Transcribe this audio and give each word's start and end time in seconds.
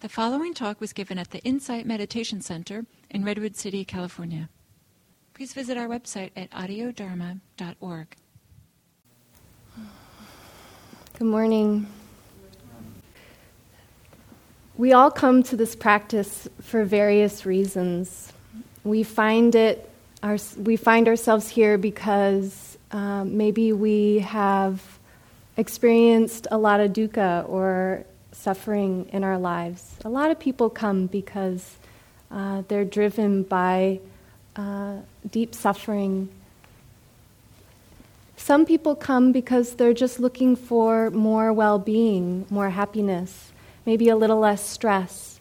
The 0.00 0.08
following 0.08 0.54
talk 0.54 0.80
was 0.80 0.94
given 0.94 1.18
at 1.18 1.30
the 1.30 1.40
Insight 1.40 1.84
Meditation 1.84 2.40
Center 2.40 2.86
in 3.10 3.22
Redwood 3.22 3.54
City, 3.54 3.84
California. 3.84 4.48
Please 5.34 5.52
visit 5.52 5.76
our 5.76 5.88
website 5.88 6.30
at 6.34 6.50
audiodharma.org. 6.52 8.16
Good 11.18 11.26
morning. 11.26 11.86
We 14.78 14.94
all 14.94 15.10
come 15.10 15.42
to 15.42 15.54
this 15.54 15.76
practice 15.76 16.48
for 16.62 16.84
various 16.84 17.44
reasons. 17.44 18.32
We 18.84 19.02
find 19.02 19.54
it, 19.54 19.90
our, 20.22 20.38
we 20.56 20.76
find 20.76 21.08
ourselves 21.08 21.50
here 21.50 21.76
because 21.76 22.78
uh, 22.90 23.24
maybe 23.24 23.74
we 23.74 24.20
have 24.20 24.82
experienced 25.58 26.46
a 26.50 26.56
lot 26.56 26.80
of 26.80 26.94
dukkha 26.94 27.46
or 27.46 28.06
suffering 28.32 29.08
in 29.12 29.24
our 29.24 29.38
lives. 29.38 29.96
A 30.04 30.08
lot 30.08 30.30
of 30.30 30.38
people 30.38 30.70
come 30.70 31.06
because 31.06 31.76
uh, 32.30 32.62
they're 32.68 32.84
driven 32.84 33.42
by 33.42 34.00
uh, 34.56 34.96
deep 35.30 35.54
suffering. 35.54 36.28
Some 38.36 38.64
people 38.64 38.94
come 38.94 39.32
because 39.32 39.74
they're 39.74 39.94
just 39.94 40.20
looking 40.20 40.56
for 40.56 41.10
more 41.10 41.52
well 41.52 41.78
being, 41.78 42.46
more 42.50 42.70
happiness, 42.70 43.52
maybe 43.84 44.08
a 44.08 44.16
little 44.16 44.38
less 44.38 44.64
stress. 44.64 45.40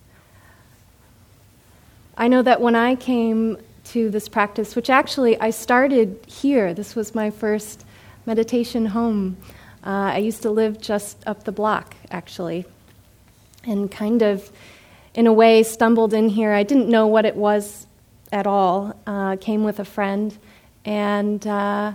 I 2.18 2.28
know 2.28 2.42
that 2.42 2.60
when 2.60 2.76
I 2.76 2.96
came 2.96 3.58
to 3.86 4.10
this 4.10 4.28
practice, 4.28 4.76
which 4.76 4.90
actually 4.90 5.40
I 5.40 5.52
started 5.52 6.20
here, 6.28 6.74
this 6.74 6.96
was 6.96 7.16
my 7.16 7.30
first 7.30 7.86
meditation 8.26 8.88
home. 8.88 9.38
Uh, 9.86 10.12
I 10.14 10.18
used 10.18 10.42
to 10.42 10.50
live 10.50 10.82
just 10.82 11.26
up 11.26 11.46
the 11.46 11.54
block, 11.54 11.96
actually 12.12 12.66
and 13.70 13.92
kind 13.92 14.22
of, 14.22 14.52
in 15.14 15.28
a 15.28 15.34
way, 15.34 15.64
stumbled 15.64 16.14
in 16.14 16.30
here. 16.30 16.52
I 16.52 16.64
didn't 16.64 16.90
know 16.90 17.08
what 17.08 17.26
it 17.26 17.36
was 17.36 17.88
at 18.32 18.48
all. 18.48 18.94
Uh, 19.08 19.36
came 19.38 19.64
with 19.64 19.80
a 19.80 19.86
friend 19.86 20.38
and 20.86 21.46
uh, 21.46 21.94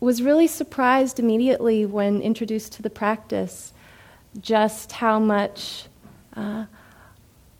was 0.00 0.22
really 0.22 0.46
surprised 0.46 1.18
immediately 1.18 1.84
when 1.84 2.22
introduced 2.22 2.72
to 2.74 2.82
the 2.82 2.90
practice 2.90 3.72
just 4.40 4.92
how 4.92 5.18
much 5.18 5.86
uh, 6.36 6.64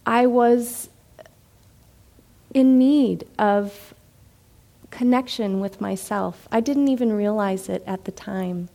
I 0.06 0.26
was 0.26 0.88
in 2.54 2.78
need 2.78 3.26
of 3.38 3.94
connection 4.90 5.60
with 5.60 5.80
myself. 5.80 6.48
I 6.50 6.60
didn't 6.60 6.88
even 6.88 7.12
realize 7.12 7.68
it 7.68 7.82
at 7.86 8.04
the 8.04 8.12
time. 8.12 8.68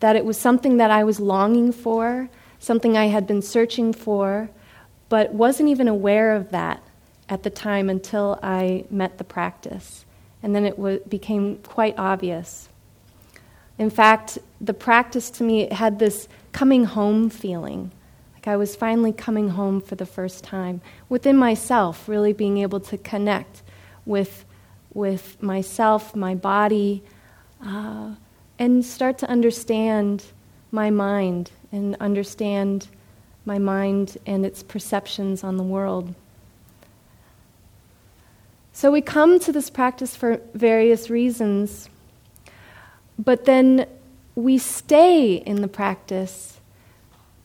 That 0.00 0.16
it 0.16 0.24
was 0.24 0.38
something 0.38 0.76
that 0.76 0.90
I 0.90 1.04
was 1.04 1.20
longing 1.20 1.72
for, 1.72 2.28
something 2.58 2.96
I 2.96 3.06
had 3.06 3.26
been 3.26 3.42
searching 3.42 3.92
for, 3.92 4.50
but 5.08 5.32
wasn't 5.32 5.68
even 5.68 5.88
aware 5.88 6.34
of 6.34 6.50
that 6.50 6.82
at 7.28 7.42
the 7.42 7.50
time 7.50 7.88
until 7.90 8.38
I 8.42 8.84
met 8.90 9.18
the 9.18 9.24
practice. 9.24 10.04
And 10.42 10.54
then 10.54 10.64
it 10.64 10.76
w- 10.76 11.00
became 11.08 11.56
quite 11.58 11.94
obvious. 11.98 12.68
In 13.78 13.90
fact, 13.90 14.38
the 14.60 14.74
practice 14.74 15.30
to 15.30 15.44
me 15.44 15.68
had 15.70 15.98
this 15.98 16.28
coming 16.52 16.84
home 16.84 17.28
feeling. 17.28 17.90
Like 18.34 18.48
I 18.48 18.56
was 18.56 18.76
finally 18.76 19.12
coming 19.12 19.50
home 19.50 19.80
for 19.80 19.96
the 19.96 20.06
first 20.06 20.44
time 20.44 20.80
within 21.08 21.36
myself, 21.36 22.08
really 22.08 22.32
being 22.32 22.58
able 22.58 22.80
to 22.80 22.96
connect 22.96 23.62
with, 24.04 24.44
with 24.94 25.42
myself, 25.42 26.14
my 26.14 26.34
body, 26.34 27.02
uh, 27.64 28.14
and 28.58 28.84
start 28.84 29.18
to 29.18 29.28
understand 29.28 30.24
my 30.70 30.90
mind 30.90 31.50
and 31.72 31.96
understand 32.00 32.88
my 33.44 33.58
mind 33.58 34.18
and 34.26 34.44
its 34.44 34.62
perceptions 34.62 35.44
on 35.44 35.56
the 35.56 35.62
world. 35.62 36.14
So 38.72 38.90
we 38.90 39.00
come 39.00 39.40
to 39.40 39.52
this 39.52 39.70
practice 39.70 40.14
for 40.14 40.40
various 40.52 41.08
reasons, 41.08 41.88
but 43.18 43.46
then 43.46 43.86
we 44.34 44.58
stay 44.58 45.36
in 45.36 45.62
the 45.62 45.68
practice 45.68 46.60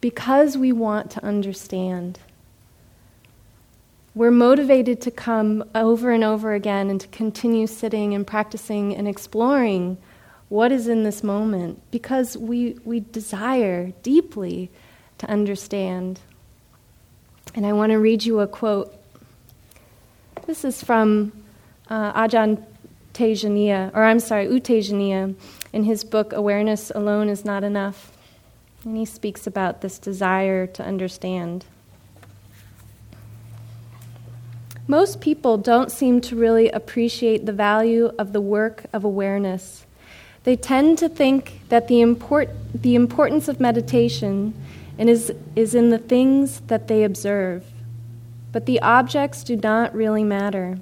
because 0.02 0.58
we 0.58 0.74
want 0.74 1.10
to 1.12 1.24
understand. 1.24 2.20
We're 4.14 4.32
motivated 4.32 5.00
to 5.02 5.12
come 5.12 5.64
over 5.74 6.12
and 6.12 6.24
over 6.24 6.54
again 6.54 6.90
and 6.90 7.00
to 7.00 7.08
continue 7.08 7.66
sitting 7.66 8.14
and 8.14 8.28
practicing 8.28 8.94
and 8.94 9.08
exploring 9.08 9.98
what 10.52 10.70
is 10.70 10.90
in 10.90 11.04
this 11.04 11.24
moment 11.24 11.82
because 11.92 12.36
we, 12.36 12.78
we 12.84 13.00
desire 13.00 13.94
deeply 14.04 14.70
to 15.18 15.26
understand. 15.30 16.20
And 17.56 17.66
I 17.66 17.72
want 17.72 17.94
to 17.94 18.00
read 18.00 18.26
you 18.26 18.42
a 18.42 18.48
quote. 18.48 18.94
This 20.48 20.66
is 20.66 20.84
from 20.84 21.32
uh, 21.90 22.12
Ajahn 22.22 22.66
Tejaniya, 23.14 23.96
or 23.96 24.04
I'm 24.04 24.20
sorry, 24.20 24.44
U 24.52 24.60
Tejaniya, 24.60 25.36
in 25.72 25.86
his 25.86 26.04
book 26.04 26.34
Awareness 26.34 26.92
Alone 26.94 27.30
is 27.30 27.46
Not 27.46 27.64
Enough. 27.64 28.12
And 28.84 28.98
he 28.98 29.06
speaks 29.06 29.48
about 29.48 29.80
this 29.80 29.98
desire 29.98 30.68
to 30.68 30.84
understand. 30.84 31.64
Most 34.86 35.22
people 35.22 35.58
don't 35.58 35.94
seem 35.94 36.20
to 36.20 36.36
really 36.36 36.70
appreciate 36.72 37.46
the 37.46 37.54
value 37.54 38.12
of 38.20 38.34
the 38.34 38.42
work 38.42 38.84
of 38.92 39.06
awareness 39.06 39.86
they 40.44 40.56
tend 40.56 40.98
to 41.00 41.10
think 41.10 41.62
that 41.70 41.88
the, 41.88 42.02
import, 42.02 42.50
the 42.74 42.96
importance 42.96 43.48
of 43.48 43.60
meditation 43.60 44.54
is, 44.98 45.32
is 45.56 45.76
in 45.76 45.90
the 45.90 45.98
things 45.98 46.62
that 46.62 46.88
they 46.88 47.04
observe, 47.04 47.66
but 48.52 48.66
the 48.66 48.82
objects 48.82 49.44
do 49.44 49.56
not 49.56 49.94
really 49.94 50.24
matter. 50.24 50.80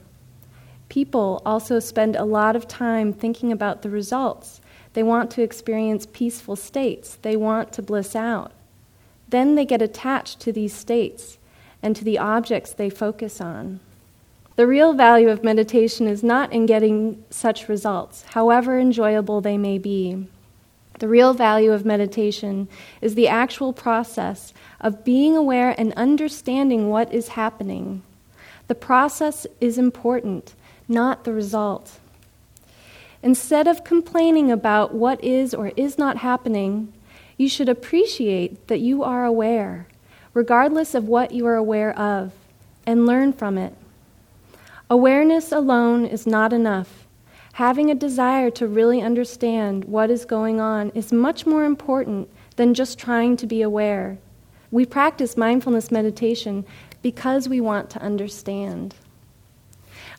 People 0.87 1.41
also 1.45 1.79
spend 1.79 2.15
a 2.15 2.25
lot 2.25 2.55
of 2.55 2.67
time 2.67 3.13
thinking 3.13 3.51
about 3.51 3.81
the 3.81 3.89
results. 3.89 4.59
They 4.93 5.03
want 5.03 5.29
to 5.31 5.43
experience 5.43 6.07
peaceful 6.11 6.55
states, 6.55 7.17
they 7.21 7.35
want 7.35 7.71
to 7.73 7.81
bliss 7.81 8.15
out. 8.15 8.51
Then 9.27 9.55
they 9.55 9.65
get 9.65 9.81
attached 9.81 10.39
to 10.41 10.51
these 10.51 10.73
states 10.73 11.37
and 11.83 11.95
to 11.95 12.03
the 12.03 12.17
objects 12.17 12.73
they 12.73 12.89
focus 12.89 13.39
on. 13.39 13.79
The 14.59 14.67
real 14.67 14.91
value 14.91 15.29
of 15.29 15.41
meditation 15.41 16.05
is 16.05 16.21
not 16.21 16.51
in 16.51 16.65
getting 16.65 17.23
such 17.29 17.69
results, 17.69 18.25
however 18.31 18.77
enjoyable 18.77 19.39
they 19.39 19.57
may 19.57 19.77
be. 19.77 20.27
The 20.99 21.07
real 21.07 21.33
value 21.33 21.71
of 21.71 21.85
meditation 21.85 22.67
is 22.99 23.15
the 23.15 23.29
actual 23.29 23.71
process 23.71 24.53
of 24.81 25.05
being 25.05 25.37
aware 25.37 25.73
and 25.77 25.93
understanding 25.93 26.89
what 26.89 27.13
is 27.13 27.29
happening. 27.29 28.01
The 28.67 28.75
process 28.75 29.47
is 29.61 29.77
important, 29.77 30.55
not 30.89 31.23
the 31.23 31.31
result. 31.31 31.97
Instead 33.23 33.65
of 33.65 33.85
complaining 33.85 34.51
about 34.51 34.93
what 34.93 35.23
is 35.23 35.53
or 35.53 35.71
is 35.77 35.97
not 35.97 36.17
happening, 36.17 36.91
you 37.37 37.47
should 37.47 37.69
appreciate 37.69 38.67
that 38.67 38.81
you 38.81 39.03
are 39.03 39.23
aware, 39.23 39.87
regardless 40.33 40.93
of 40.93 41.05
what 41.05 41.31
you 41.31 41.45
are 41.47 41.55
aware 41.55 41.97
of, 41.97 42.33
and 42.85 43.05
learn 43.05 43.31
from 43.31 43.57
it. 43.57 43.73
Awareness 44.91 45.51
alone 45.51 46.03
is 46.03 46.25
not 46.25 46.51
enough. 46.51 47.05
Having 47.53 47.91
a 47.91 47.95
desire 47.95 48.49
to 48.49 48.67
really 48.67 49.01
understand 49.01 49.85
what 49.85 50.09
is 50.09 50.25
going 50.25 50.59
on 50.59 50.89
is 50.95 51.13
much 51.13 51.45
more 51.45 51.63
important 51.63 52.27
than 52.55 52.73
just 52.73 52.97
trying 52.97 53.37
to 53.37 53.45
be 53.45 53.61
aware. 53.61 54.17
We 54.71 54.87
practice 54.87 55.37
mindfulness 55.37 55.91
meditation 55.91 56.65
because 57.03 57.47
we 57.47 57.61
want 57.61 57.91
to 57.91 58.01
understand. 58.01 58.95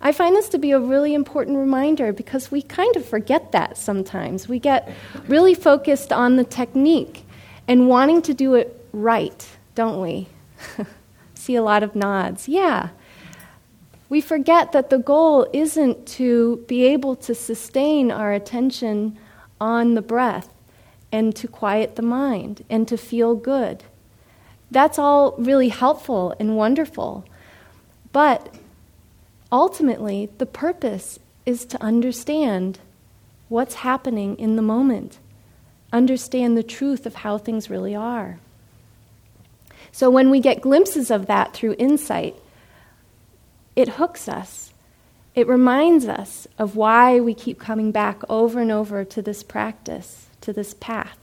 I 0.01 0.13
find 0.13 0.37
this 0.37 0.49
to 0.51 0.59
be 0.59 0.71
a 0.71 0.79
really 0.79 1.15
important 1.15 1.57
reminder 1.59 2.13
because 2.13 2.53
we 2.53 2.63
kind 2.63 2.95
of 2.95 3.05
forget 3.05 3.51
that 3.51 3.77
sometimes. 3.77 4.49
We 4.49 4.61
get 4.61 4.95
really 5.27 5.55
focused 5.55 6.13
on 6.13 6.37
the 6.37 6.45
technique 6.45 7.25
and 7.67 7.89
wanting 7.89 8.23
to 8.23 8.35
do 8.35 8.55
it 8.55 8.87
right, 8.93 9.49
don't 9.75 10.01
we? 10.01 10.29
See 11.35 11.57
a 11.57 11.63
lot 11.63 11.83
of 11.83 11.97
nods. 11.97 12.49
Yeah, 12.49 12.91
we 14.11 14.21
forget 14.21 14.73
that 14.73 14.91
the 14.91 14.99
goal 14.99 15.47
isn't 15.53 16.05
to 16.05 16.63
be 16.67 16.85
able 16.85 17.15
to 17.15 17.35
sustain 17.35 18.11
our 18.11 18.33
attention 18.33 19.17
on 19.61 19.95
the 19.95 20.03
breath 20.03 20.53
and 21.13 21.35
to 21.37 21.47
quiet 21.47 21.95
the 21.95 22.03
mind 22.03 22.65
and 22.69 22.89
to 22.89 22.99
feel 22.99 23.37
good. 23.37 23.85
That's 24.69 24.99
all 24.99 25.35
really 25.39 25.69
helpful 25.69 26.35
and 26.41 26.57
wonderful. 26.57 27.25
But 28.13 28.53
ultimately, 29.53 30.29
the 30.39 30.47
purpose 30.47 31.21
is 31.47 31.65
to 31.67 31.83
understand 31.83 32.81
what's 33.49 33.75
happening 33.77 34.37
in 34.41 34.57
the 34.57 34.63
moment, 34.63 35.19
understand 35.93 36.57
the 36.57 36.63
truth 36.65 37.07
of 37.07 37.15
how 37.15 37.39
things 37.39 37.71
really 37.71 37.95
are. 37.95 38.41
So 39.93 40.11
when 40.11 40.31
we 40.31 40.41
get 40.41 40.61
glimpses 40.61 41.13
of 41.13 41.27
that 41.27 41.55
through 41.55 41.77
insight, 41.79 42.35
it 43.81 43.89
hooks 43.91 44.29
us. 44.29 44.73
It 45.35 45.47
reminds 45.47 46.07
us 46.07 46.47
of 46.59 46.77
why 46.77 47.21
we 47.21 47.35
keep 47.35 47.59
coming 47.59 47.93
back 47.93 48.21
over 48.29 48.61
and 48.61 48.71
over 48.71 49.05
to 49.05 49.23
this 49.23 49.43
practice, 49.43 50.29
to 50.41 50.53
this 50.53 50.75
path. 50.75 51.19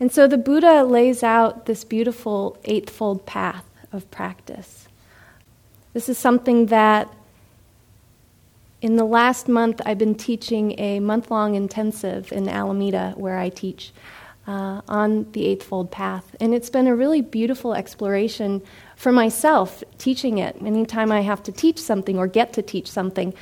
And 0.00 0.12
so 0.12 0.28
the 0.28 0.38
Buddha 0.38 0.84
lays 0.84 1.22
out 1.22 1.66
this 1.66 1.82
beautiful 1.84 2.58
eightfold 2.64 3.26
path 3.26 3.64
of 3.92 4.08
practice. 4.10 4.86
This 5.92 6.08
is 6.08 6.18
something 6.18 6.66
that 6.66 7.12
in 8.80 8.94
the 8.94 9.04
last 9.04 9.48
month 9.48 9.80
I've 9.84 9.98
been 9.98 10.14
teaching 10.14 10.78
a 10.78 11.00
month 11.00 11.30
long 11.30 11.56
intensive 11.56 12.30
in 12.30 12.48
Alameda 12.48 13.14
where 13.16 13.38
I 13.38 13.48
teach 13.48 13.92
uh, 14.46 14.80
on 14.88 15.30
the 15.32 15.46
Eightfold 15.46 15.90
Path. 15.90 16.34
And 16.40 16.54
it's 16.54 16.70
been 16.70 16.86
a 16.86 16.96
really 16.96 17.20
beautiful 17.20 17.74
exploration 17.74 18.62
for 18.98 19.12
myself 19.12 19.84
teaching 19.96 20.38
it. 20.38 20.56
Anytime 20.60 21.12
I 21.12 21.20
have 21.20 21.40
to 21.44 21.52
teach 21.52 21.80
something 21.80 22.18
or 22.18 22.26
get 22.26 22.52
to 22.54 22.62
teach 22.62 22.90
something, 22.90 23.32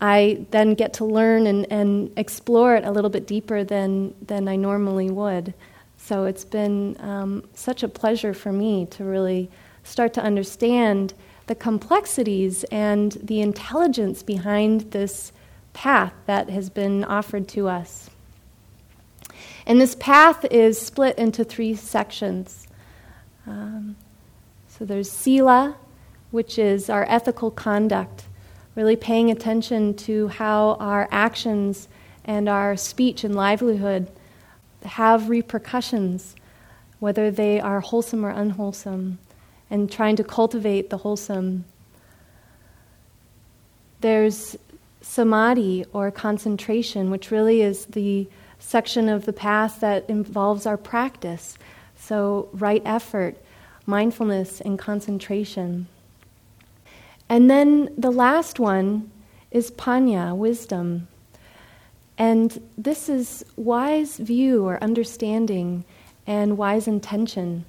I 0.00 0.46
then 0.50 0.72
get 0.72 0.94
to 0.94 1.04
learn 1.04 1.46
and, 1.46 1.70
and 1.70 2.10
explore 2.16 2.74
it 2.74 2.86
a 2.86 2.90
little 2.90 3.10
bit 3.10 3.26
deeper 3.26 3.64
than, 3.64 4.14
than 4.26 4.48
I 4.48 4.56
normally 4.56 5.10
would. 5.10 5.52
So 5.98 6.24
it's 6.24 6.46
been 6.46 6.96
um, 7.00 7.44
such 7.52 7.82
a 7.82 7.88
pleasure 7.88 8.32
for 8.32 8.50
me 8.50 8.86
to 8.92 9.04
really 9.04 9.50
start 9.82 10.14
to 10.14 10.22
understand 10.22 11.12
the 11.48 11.54
complexities 11.54 12.64
and 12.64 13.12
the 13.22 13.42
intelligence 13.42 14.22
behind 14.22 14.92
this 14.92 15.32
path 15.74 16.14
that 16.24 16.48
has 16.48 16.70
been 16.70 17.04
offered 17.04 17.46
to 17.48 17.68
us. 17.68 18.08
And 19.66 19.78
this 19.78 19.96
path 19.96 20.46
is 20.50 20.80
split 20.80 21.18
into 21.18 21.44
three 21.44 21.74
sections. 21.74 22.66
Um, 23.46 23.96
so 24.76 24.84
there's 24.84 25.08
Sila, 25.08 25.76
which 26.32 26.58
is 26.58 26.90
our 26.90 27.04
ethical 27.08 27.52
conduct, 27.52 28.24
really 28.74 28.96
paying 28.96 29.30
attention 29.30 29.94
to 29.94 30.26
how 30.26 30.76
our 30.80 31.06
actions 31.12 31.86
and 32.24 32.48
our 32.48 32.76
speech 32.76 33.22
and 33.22 33.36
livelihood 33.36 34.10
have 34.84 35.28
repercussions, 35.28 36.34
whether 36.98 37.30
they 37.30 37.60
are 37.60 37.78
wholesome 37.78 38.26
or 38.26 38.30
unwholesome, 38.30 39.18
and 39.70 39.92
trying 39.92 40.16
to 40.16 40.24
cultivate 40.24 40.90
the 40.90 40.98
wholesome. 40.98 41.64
There's 44.00 44.56
samadhi 45.02 45.84
or 45.92 46.10
concentration, 46.10 47.12
which 47.12 47.30
really 47.30 47.62
is 47.62 47.84
the 47.86 48.26
section 48.58 49.08
of 49.08 49.24
the 49.24 49.32
path 49.32 49.78
that 49.80 50.08
involves 50.10 50.66
our 50.66 50.76
practice. 50.76 51.56
So, 51.96 52.48
right 52.52 52.82
effort, 52.84 53.36
mindfulness, 53.86 54.60
and 54.60 54.78
concentration. 54.78 55.86
And 57.28 57.50
then 57.50 57.90
the 57.96 58.10
last 58.10 58.58
one 58.58 59.10
is 59.50 59.70
panya, 59.70 60.36
wisdom. 60.36 61.08
And 62.16 62.60
this 62.78 63.08
is 63.08 63.44
wise 63.56 64.16
view 64.18 64.66
or 64.66 64.82
understanding 64.82 65.84
and 66.26 66.56
wise 66.56 66.86
intention. 66.86 67.64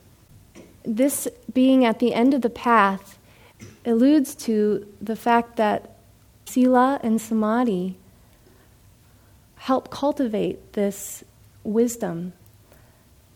This 0.83 1.27
being 1.53 1.83
at 1.83 1.99
the 1.99 2.13
end 2.13 2.33
of 2.33 2.41
the 2.41 2.49
path 2.49 3.17
alludes 3.85 4.35
to 4.35 4.87
the 5.01 5.15
fact 5.15 5.55
that 5.55 5.97
sila 6.45 6.99
and 7.03 7.19
samadhi 7.19 7.97
help 9.55 9.89
cultivate 9.89 10.73
this 10.73 11.23
wisdom, 11.63 12.33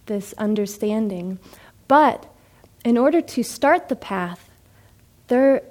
this 0.05 0.33
understanding. 0.37 1.39
But 1.87 2.31
in 2.83 2.97
order 2.97 3.21
to 3.21 3.43
start 3.43 3.89
the 3.89 3.95
path, 3.95 4.49
there, 5.27 5.61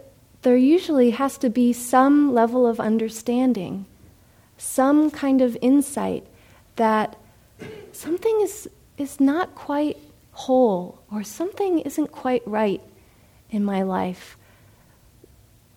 there 0.43 0.57
usually 0.57 1.11
has 1.11 1.39
to 1.39 1.51
be 1.51 1.73
some 1.73 2.33
level 2.33 2.67
of 2.67 2.79
understanding, 2.79 3.87
some 4.57 5.11
kind 5.11 5.41
of 5.41 5.57
insight 5.61 6.27
that 6.77 7.17
something 7.93 8.41
is, 8.43 8.69
is 8.97 9.21
not 9.21 9.55
quite 9.55 9.97
whole 10.33 11.03
or 11.11 11.25
something 11.25 11.81
isn't 11.81 12.13
quite 12.13 12.43
right 12.47 12.81
in 13.51 13.65
my 13.65 13.83
life. 13.83 14.37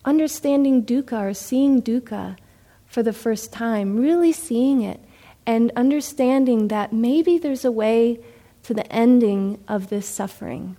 Understanding 0.05 0.83
dukkha 0.83 1.29
or 1.29 1.33
seeing 1.33 1.81
dukkha 1.81 2.37
for 2.85 3.01
the 3.01 3.13
first 3.13 3.51
time, 3.51 3.97
really 3.97 4.31
seeing 4.31 4.81
it 4.81 4.99
and 5.45 5.71
understanding 5.75 6.67
that 6.67 6.93
maybe 6.93 7.37
there's 7.37 7.65
a 7.65 7.71
way 7.71 8.19
to 8.63 8.73
the 8.73 8.91
ending 8.93 9.59
of 9.67 9.89
this 9.89 10.05
suffering. 10.05 10.77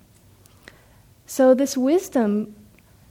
So, 1.34 1.54
this 1.54 1.78
wisdom 1.78 2.54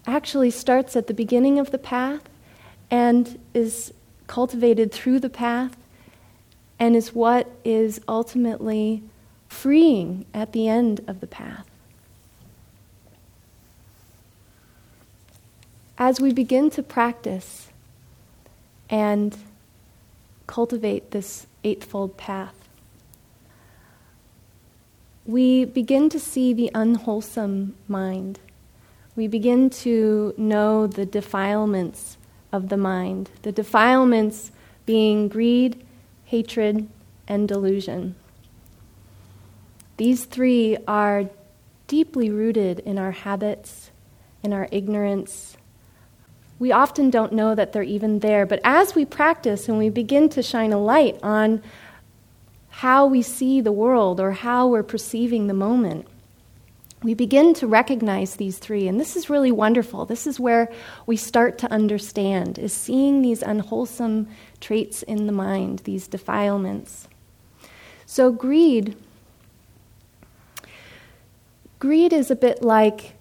actually 0.06 0.52
starts 0.52 0.96
at 0.96 1.08
the 1.08 1.14
beginning 1.16 1.58
of 1.58 1.72
the 1.72 1.80
path 1.80 2.22
and 2.92 3.40
is 3.56 3.92
cultivated 4.28 4.92
through 4.92 5.22
the 5.22 5.28
path 5.28 5.76
and 6.78 6.96
is 6.96 7.16
what 7.16 7.50
is 7.66 8.00
ultimately 8.08 9.02
freeing 9.50 10.28
at 10.36 10.52
the 10.52 10.68
end 10.68 11.02
of 11.08 11.20
the 11.20 11.26
path. 11.26 11.66
As 15.98 16.22
we 16.22 16.32
begin 16.32 16.70
to 16.70 16.84
practice, 16.84 17.70
and 18.88 19.36
cultivate 20.46 21.10
this 21.10 21.48
eightfold 21.64 22.18
path. 22.18 22.61
We 25.26 25.66
begin 25.66 26.10
to 26.10 26.20
see 26.20 26.54
the 26.54 26.72
unwholesome 26.74 27.76
mind. 27.88 28.40
We 29.16 29.28
begin 29.28 29.70
to 29.70 30.34
know 30.38 30.88
the 30.88 31.06
defilements 31.06 32.18
of 32.52 32.70
the 32.70 32.78
mind, 32.78 33.30
the 33.44 33.52
defilements 33.52 34.52
being 34.86 35.28
greed, 35.28 35.86
hatred, 36.26 36.88
and 37.28 37.48
delusion. 37.48 38.16
These 39.98 40.26
three 40.26 40.78
are 40.88 41.30
deeply 41.88 42.30
rooted 42.30 42.80
in 42.80 42.98
our 42.98 43.12
habits, 43.12 43.92
in 44.44 44.54
our 44.54 44.68
ignorance, 44.72 45.58
we 46.62 46.72
often 46.72 47.10
don't 47.10 47.34
know 47.34 47.56
that 47.56 47.74
they're 47.74 47.82
even 47.82 48.20
there. 48.20 48.46
But 48.46 48.60
as 48.64 48.94
we 48.94 49.04
practice 49.04 49.68
and 49.68 49.80
we 49.80 49.90
begin 49.90 50.30
to 50.30 50.44
shine 50.44 50.72
a 50.72 50.78
light 50.78 51.18
on 51.24 51.64
how 52.72 53.06
we 53.06 53.22
see 53.22 53.62
the 53.62 53.72
world 53.72 54.20
or 54.20 54.32
how 54.32 54.68
we're 54.68 54.82
perceiving 54.82 55.48
the 55.48 55.54
moment, 55.54 56.08
we 57.04 57.14
begin 57.14 57.54
to 57.56 57.68
recognize 57.68 58.36
these 58.36 58.58
three. 58.58 58.88
And 58.88 59.00
this 59.00 59.16
is 59.16 59.30
really 59.30 59.52
wonderful. 59.52 60.06
This 60.06 60.26
is 60.26 60.40
where 60.40 60.72
we 61.06 61.18
start 61.18 61.58
to 61.60 61.72
understand, 61.72 62.58
is 62.58 62.74
seeing 62.74 63.22
these 63.22 63.42
unwholesome 63.42 64.28
traits 64.60 65.04
in 65.04 65.28
the 65.28 65.34
mind, 65.34 65.80
these 65.80 66.08
defilements. 66.08 67.08
So 68.06 68.32
greed 68.32 68.96
greed 71.80 72.14
is 72.14 72.30
a 72.30 72.36
bit 72.36 72.62
like 72.62 73.14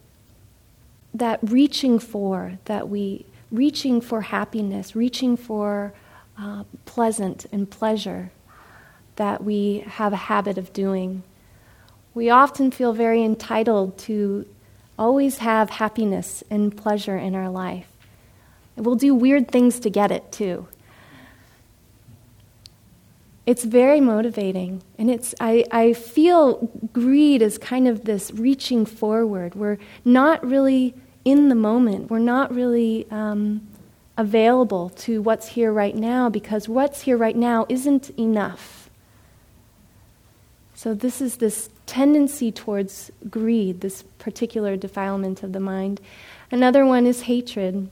that 1.14 1.38
reaching 1.42 1.98
for 1.98 2.58
that 2.66 2.90
we 2.90 3.25
reaching 3.50 4.00
for 4.00 4.20
happiness, 4.20 4.94
reaching 4.94 5.36
for 5.36 5.94
uh, 6.38 6.62
pleasant 6.84 7.46
and 7.50 7.68
pleasure 7.70 8.30
that 9.20 9.44
we 9.44 9.84
have 9.86 10.14
a 10.14 10.30
habit 10.32 10.56
of 10.56 10.72
doing. 10.72 11.22
We 12.14 12.30
often 12.30 12.70
feel 12.70 12.94
very 12.94 13.22
entitled 13.22 13.98
to 14.08 14.46
always 14.98 15.36
have 15.38 15.68
happiness 15.68 16.42
and 16.48 16.74
pleasure 16.74 17.18
in 17.18 17.34
our 17.34 17.50
life. 17.50 17.86
We'll 18.76 18.94
do 18.94 19.14
weird 19.14 19.50
things 19.50 19.78
to 19.80 19.90
get 19.90 20.10
it 20.10 20.32
too. 20.32 20.68
It's 23.44 23.62
very 23.62 24.00
motivating. 24.00 24.82
And 24.96 25.10
it's, 25.10 25.34
I, 25.38 25.66
I 25.70 25.92
feel 25.92 26.70
greed 26.94 27.42
is 27.42 27.58
kind 27.58 27.86
of 27.86 28.04
this 28.06 28.30
reaching 28.32 28.86
forward. 28.86 29.54
We're 29.54 29.76
not 30.02 30.42
really 30.42 30.94
in 31.26 31.50
the 31.50 31.54
moment. 31.54 32.10
We're 32.10 32.20
not 32.20 32.54
really 32.54 33.06
um, 33.10 33.68
available 34.16 34.88
to 35.04 35.20
what's 35.20 35.48
here 35.48 35.74
right 35.74 35.94
now 35.94 36.30
because 36.30 36.70
what's 36.70 37.02
here 37.02 37.18
right 37.18 37.36
now 37.36 37.66
isn't 37.68 38.08
enough. 38.18 38.79
So, 40.82 40.94
this 40.94 41.20
is 41.20 41.37
this 41.37 41.68
tendency 41.84 42.50
towards 42.50 43.10
greed, 43.28 43.82
this 43.82 44.02
particular 44.18 44.78
defilement 44.78 45.42
of 45.42 45.52
the 45.52 45.60
mind. 45.60 46.00
Another 46.50 46.87
one 46.87 47.04
is 47.04 47.25
hatred. 47.25 47.90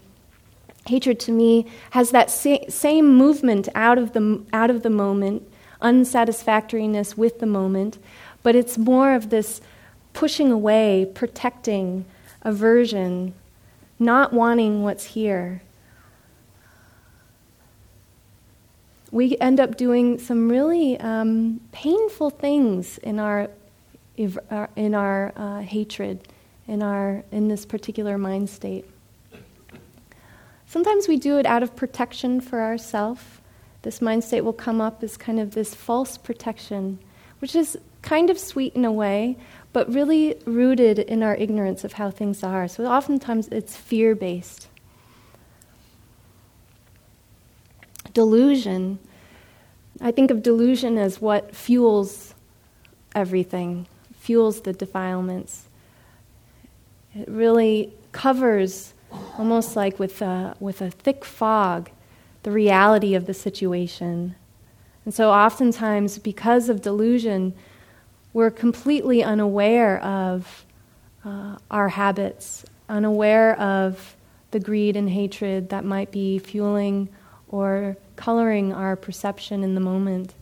Hatred 0.87 1.21
to 1.21 1.31
me 1.31 1.67
has 1.91 2.13
that 2.13 2.31
sa- 2.31 2.65
same 2.71 3.15
movement 3.15 3.69
out 3.75 3.99
of, 3.99 4.15
the, 4.15 4.43
out 4.55 4.71
of 4.71 4.83
the 4.85 4.89
moment, 4.89 5.47
unsatisfactoriness 5.83 7.15
with 7.15 7.41
the 7.41 7.47
moment, 7.47 7.99
but 8.43 8.57
it's 8.57 8.79
more 8.79 9.13
of 9.13 9.29
this 9.29 9.61
pushing 10.15 10.51
away, 10.51 11.07
protecting, 11.13 12.07
aversion, 12.41 13.35
not 13.99 14.33
wanting 14.33 14.83
what's 14.83 15.05
here. 15.05 15.61
We 19.11 19.37
end 19.39 19.59
up 19.59 19.77
doing 19.77 20.19
some 20.19 20.51
really 20.51 20.99
um, 21.01 21.61
painful 21.73 22.31
things 22.31 22.99
in 22.99 23.19
our, 23.19 23.49
uh, 24.51 24.67
in 24.77 24.95
our 24.95 25.33
uh, 25.35 25.61
hatred, 25.61 26.29
in, 26.67 26.83
our, 26.83 27.25
in 27.33 27.49
this 27.49 27.65
particular 27.65 28.19
mind 28.19 28.51
state. 28.51 28.85
Sometimes 30.67 31.09
we 31.09 31.17
do 31.17 31.39
it 31.39 31.47
out 31.47 31.63
of 31.63 31.75
protection 31.75 32.43
for 32.43 32.61
ourselves. 32.61 33.23
This 33.83 34.03
mind 34.03 34.25
state 34.25 34.43
will 34.43 34.53
come 34.53 34.83
up 34.83 35.03
as 35.03 35.17
kind 35.17 35.41
of 35.41 35.53
this 35.53 35.75
false 35.75 36.19
protection, 36.19 36.99
which 37.39 37.55
is 37.55 37.79
kind 38.03 38.29
of 38.29 38.39
sweet 38.39 38.75
in 38.75 38.85
a 38.85 38.93
way, 38.93 39.39
but 39.73 39.93
really 39.93 40.37
rooted 40.45 40.99
in 40.99 41.23
our 41.23 41.35
ignorance 41.37 41.85
of 41.85 41.95
how 41.95 42.11
things 42.11 42.43
are. 42.43 42.69
So 42.69 42.85
oftentimes 42.85 43.49
it's 43.49 43.77
fear 43.77 44.15
based. 44.15 44.69
Delusion. 48.19 48.99
I 50.01 50.11
think 50.11 50.33
of 50.33 50.43
delusion 50.43 50.99
as 50.99 51.21
what 51.21 51.55
fuels 51.55 52.35
everything, 53.15 53.87
fuels 54.13 54.63
the 54.63 54.73
defilements. 54.73 55.69
It 57.15 57.29
really 57.29 57.93
covers, 58.11 58.93
almost 59.39 59.77
like 59.77 60.01
with 60.01 60.21
a, 60.21 60.57
with 60.59 60.83
a 60.83 60.91
thick 60.91 61.25
fog, 61.25 61.91
the 62.43 62.51
reality 62.51 63.15
of 63.15 63.27
the 63.27 63.35
situation. 63.35 64.35
And 65.05 65.15
so, 65.15 65.31
oftentimes, 65.31 66.19
because 66.19 66.69
of 66.69 66.83
delusion, 66.83 67.55
we're 68.33 68.51
completely 68.51 69.23
unaware 69.23 70.03
of 70.03 70.67
uh, 71.25 71.59
our 71.71 71.91
habits, 71.91 72.65
unaware 72.89 73.57
of 73.61 74.17
the 74.51 74.59
greed 74.59 74.97
and 74.97 75.09
hatred 75.09 75.69
that 75.69 75.85
might 75.85 76.11
be 76.11 76.41
fueling 76.41 77.11
or 77.47 77.97
coloring 78.19 78.73
our 78.73 78.97
perception 78.97 79.65
in 79.65 79.75
the 79.75 79.81
moment. 79.81 80.35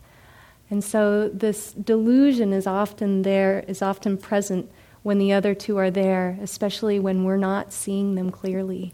And 0.69 0.83
so, 0.83 1.29
this 1.29 1.71
delusion 1.71 2.51
is 2.51 2.67
often 2.67 3.21
there, 3.21 3.63
is 3.69 3.81
often 3.81 4.17
present 4.17 4.69
when 5.03 5.19
the 5.19 5.31
other 5.31 5.55
two 5.55 5.77
are 5.77 5.91
there, 5.91 6.37
especially 6.41 6.99
when 6.99 7.23
we're 7.23 7.37
not 7.37 7.71
seeing 7.71 8.15
them 8.15 8.31
clearly. 8.31 8.93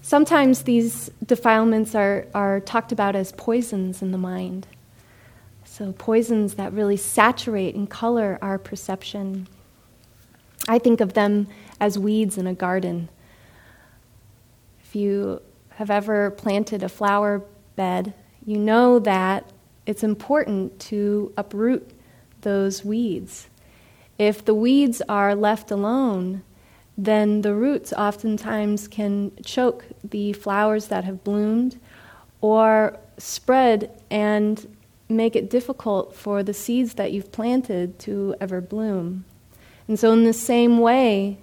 Sometimes 0.00 0.62
these 0.62 1.10
defilements 1.24 1.94
are, 1.94 2.26
are 2.32 2.60
talked 2.60 2.92
about 2.92 3.16
as 3.16 3.32
poisons 3.32 4.00
in 4.00 4.12
the 4.12 4.18
mind. 4.18 4.66
So, 5.64 5.92
poisons 5.92 6.54
that 6.54 6.72
really 6.72 6.96
saturate 6.96 7.74
and 7.74 7.90
color 7.90 8.38
our 8.40 8.56
perception. 8.56 9.48
I 10.68 10.78
think 10.78 11.00
of 11.00 11.12
them 11.12 11.48
as 11.80 11.98
weeds 11.98 12.38
in 12.38 12.46
a 12.46 12.54
garden. 12.54 13.10
You 14.96 15.42
have 15.72 15.90
ever 15.90 16.30
planted 16.30 16.82
a 16.82 16.88
flower 16.88 17.44
bed, 17.76 18.14
you 18.46 18.56
know 18.56 18.98
that 19.00 19.44
it's 19.84 20.02
important 20.02 20.80
to 20.88 21.34
uproot 21.36 21.90
those 22.40 22.82
weeds. 22.82 23.48
If 24.18 24.42
the 24.42 24.54
weeds 24.54 25.02
are 25.06 25.34
left 25.34 25.70
alone, 25.70 26.42
then 26.96 27.42
the 27.42 27.54
roots 27.54 27.92
oftentimes 27.92 28.88
can 28.88 29.32
choke 29.44 29.84
the 30.02 30.32
flowers 30.32 30.86
that 30.86 31.04
have 31.04 31.22
bloomed 31.22 31.78
or 32.40 32.98
spread 33.18 33.90
and 34.10 34.66
make 35.10 35.36
it 35.36 35.50
difficult 35.50 36.14
for 36.14 36.42
the 36.42 36.54
seeds 36.54 36.94
that 36.94 37.12
you've 37.12 37.32
planted 37.32 37.98
to 37.98 38.34
ever 38.40 38.62
bloom. 38.62 39.26
And 39.88 39.98
so, 39.98 40.14
in 40.14 40.24
the 40.24 40.32
same 40.32 40.78
way, 40.78 41.36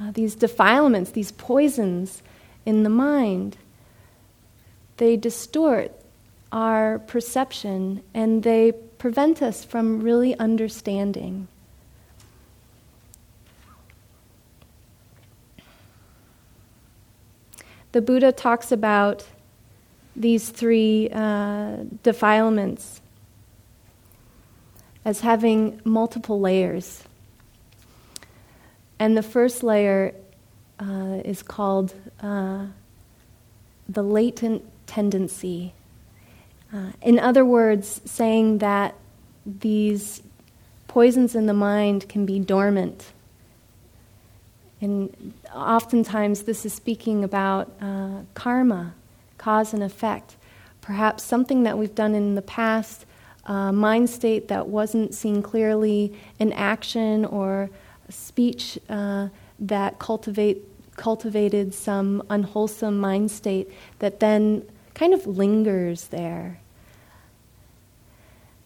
uh, 0.00 0.12
these 0.12 0.36
defilements, 0.36 1.10
these 1.10 1.32
poisons 1.32 2.22
in 2.64 2.82
the 2.82 2.90
mind, 2.90 3.56
they 4.96 5.16
distort 5.16 5.92
our 6.52 6.98
perception 7.00 8.02
and 8.14 8.42
they 8.42 8.72
prevent 8.72 9.42
us 9.42 9.64
from 9.64 10.00
really 10.00 10.36
understanding. 10.38 11.48
the 17.94 18.02
Buddha 18.02 18.32
talks 18.32 18.72
about 18.72 19.24
these 20.16 20.48
three 20.48 21.08
uh, 21.12 21.76
defilements 22.02 23.00
as 25.04 25.20
having 25.20 25.80
multiple 25.84 26.40
layers. 26.40 27.04
And 28.98 29.16
the 29.16 29.22
first 29.22 29.62
layer 29.62 30.12
uh, 30.84 31.22
is 31.24 31.42
called 31.42 31.94
uh, 32.20 32.66
the 33.88 34.02
latent 34.02 34.62
tendency. 34.86 35.72
Uh, 36.72 36.90
in 37.00 37.18
other 37.18 37.44
words, 37.44 38.00
saying 38.04 38.58
that 38.58 38.94
these 39.46 40.22
poisons 40.88 41.34
in 41.34 41.46
the 41.46 41.54
mind 41.54 42.08
can 42.08 42.26
be 42.26 42.38
dormant 42.38 43.12
and 44.84 45.32
oftentimes, 45.54 46.42
this 46.42 46.66
is 46.66 46.74
speaking 46.74 47.24
about 47.24 47.72
uh, 47.80 48.20
karma, 48.34 48.92
cause 49.38 49.72
and 49.72 49.82
effect. 49.82 50.36
Perhaps 50.82 51.22
something 51.22 51.62
that 51.62 51.78
we've 51.78 51.94
done 51.94 52.14
in 52.14 52.34
the 52.34 52.42
past, 52.42 53.06
uh, 53.46 53.72
mind 53.72 54.10
state 54.10 54.48
that 54.48 54.66
wasn't 54.66 55.14
seen 55.14 55.40
clearly, 55.40 56.12
an 56.38 56.52
action 56.52 57.24
or 57.24 57.70
speech 58.10 58.78
uh, 58.90 59.28
that 59.58 59.98
cultivate, 59.98 60.62
cultivated 60.96 61.74
some 61.74 62.22
unwholesome 62.30 62.98
mind 62.98 63.30
state 63.30 63.70
that 63.98 64.20
then 64.20 64.66
kind 64.94 65.12
of 65.12 65.26
lingers 65.26 66.08
there. 66.08 66.60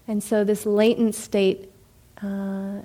And 0.06 0.22
so, 0.22 0.44
this 0.44 0.64
latent 0.64 1.14
state 1.14 1.70
uh, 2.22 2.80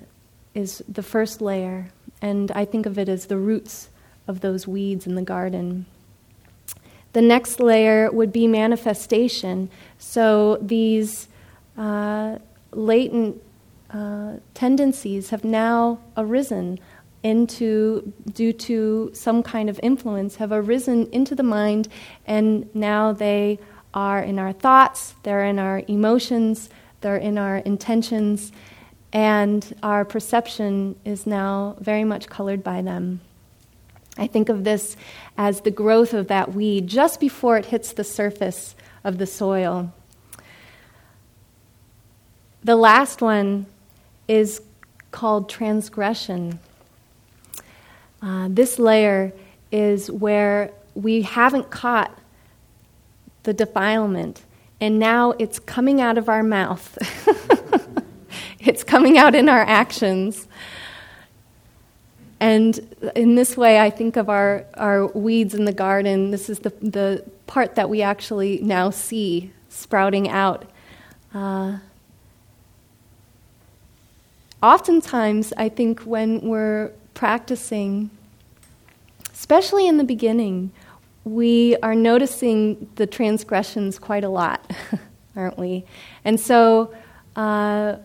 is 0.54 0.82
the 0.88 1.02
first 1.02 1.40
layer 1.40 1.88
and 2.24 2.50
I 2.52 2.64
think 2.64 2.86
of 2.86 2.98
it 2.98 3.06
as 3.06 3.26
the 3.26 3.36
roots 3.36 3.90
of 4.26 4.40
those 4.40 4.66
weeds 4.66 5.06
in 5.06 5.14
the 5.14 5.20
garden. 5.20 5.84
The 7.12 7.20
next 7.20 7.60
layer 7.60 8.10
would 8.10 8.32
be 8.32 8.46
manifestation. 8.46 9.68
So 9.98 10.56
these 10.62 11.28
uh, 11.76 12.38
latent 12.72 13.42
uh, 13.90 14.36
tendencies 14.54 15.30
have 15.30 15.44
now 15.44 15.98
arisen 16.16 16.80
into, 17.24 18.12
due 18.32 18.52
to 18.52 19.10
some 19.14 19.42
kind 19.42 19.68
of 19.68 19.80
influence, 19.82 20.36
have 20.36 20.52
arisen 20.52 21.08
into 21.10 21.34
the 21.34 21.42
mind, 21.42 21.88
and 22.26 22.72
now 22.74 23.12
they 23.12 23.58
are 23.92 24.22
in 24.22 24.38
our 24.38 24.52
thoughts, 24.52 25.14
they're 25.24 25.44
in 25.44 25.58
our 25.58 25.82
emotions, 25.88 26.68
they're 27.00 27.16
in 27.16 27.38
our 27.38 27.56
intentions, 27.56 28.52
and 29.12 29.74
our 29.82 30.04
perception 30.04 30.96
is 31.04 31.26
now 31.26 31.76
very 31.80 32.04
much 32.04 32.28
colored 32.28 32.62
by 32.62 32.82
them. 32.82 33.20
I 34.18 34.26
think 34.26 34.48
of 34.48 34.62
this 34.64 34.96
as 35.36 35.62
the 35.62 35.70
growth 35.70 36.12
of 36.14 36.28
that 36.28 36.52
weed 36.52 36.86
just 36.86 37.18
before 37.18 37.56
it 37.56 37.66
hits 37.66 37.92
the 37.92 38.04
surface 38.04 38.76
of 39.02 39.18
the 39.18 39.26
soil. 39.26 39.92
The 42.62 42.76
last 42.76 43.22
one 43.22 43.66
is 44.28 44.60
called 45.10 45.48
transgression. 45.48 46.58
Uh, 48.24 48.48
this 48.48 48.78
layer 48.78 49.34
is 49.70 50.10
where 50.10 50.72
we 50.94 51.20
haven't 51.20 51.70
caught 51.70 52.18
the 53.42 53.52
defilement, 53.52 54.42
and 54.80 54.98
now 54.98 55.32
it's 55.32 55.58
coming 55.58 56.00
out 56.00 56.16
of 56.16 56.30
our 56.30 56.42
mouth. 56.42 56.96
it's 58.60 58.82
coming 58.82 59.18
out 59.18 59.34
in 59.34 59.50
our 59.50 59.60
actions. 59.60 60.48
And 62.40 62.78
in 63.14 63.34
this 63.34 63.58
way, 63.58 63.78
I 63.78 63.90
think 63.90 64.16
of 64.16 64.30
our, 64.30 64.64
our 64.72 65.06
weeds 65.08 65.54
in 65.54 65.66
the 65.66 65.72
garden. 65.72 66.30
This 66.30 66.48
is 66.48 66.60
the, 66.60 66.70
the 66.80 67.24
part 67.46 67.74
that 67.74 67.90
we 67.90 68.00
actually 68.00 68.58
now 68.62 68.88
see 68.88 69.52
sprouting 69.68 70.30
out. 70.30 70.64
Uh, 71.34 71.78
oftentimes, 74.62 75.52
I 75.58 75.68
think 75.68 76.00
when 76.00 76.40
we're 76.40 76.90
practicing, 77.14 78.10
especially 79.32 79.86
in 79.86 79.96
the 79.96 80.04
beginning, 80.04 80.72
we 81.24 81.76
are 81.82 81.94
noticing 81.94 82.90
the 82.96 83.06
transgressions 83.06 83.98
quite 83.98 84.24
a 84.24 84.28
lot, 84.28 84.70
aren't 85.36 85.58
we? 85.58 85.84
And 86.24 86.38
so, 86.38 86.94
uh, 87.36 87.96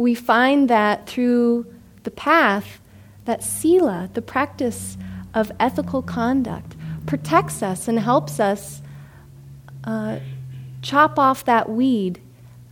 we 0.00 0.14
find 0.14 0.70
that 0.70 1.06
through 1.06 1.66
the 2.04 2.10
path, 2.10 2.80
that 3.26 3.42
sila, 3.42 4.08
the 4.14 4.22
practice 4.22 4.96
of 5.34 5.52
ethical 5.60 6.00
conduct, 6.00 6.74
protects 7.04 7.62
us 7.62 7.86
and 7.86 7.98
helps 7.98 8.40
us 8.40 8.80
uh, 9.84 10.18
chop 10.80 11.18
off 11.18 11.44
that 11.44 11.68
weed 11.68 12.18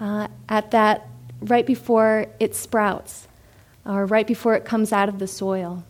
uh, 0.01 0.29
at 0.49 0.71
that 0.71 1.07
right 1.41 1.67
before 1.67 2.27
it 2.41 2.55
sprouts 2.55 3.29
or 3.85 4.07
right 4.07 4.27
before 4.27 4.55
it 4.55 4.65
comes 4.65 4.93
out 4.93 5.09
of 5.09 5.19
the 5.19 5.27
soil. 5.27 5.85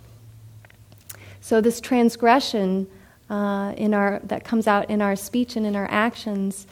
So 1.40 1.61
this 1.61 1.80
transgression 1.80 2.87
uh, 3.30 3.75
in 3.76 3.95
our, 3.95 4.21
that 4.25 4.45
comes 4.45 4.66
out 4.66 4.90
in 4.90 5.02
our 5.02 5.16
speech 5.16 5.57
and 5.57 5.66
in 5.66 5.76
our 5.76 5.88
actions, 5.90 6.66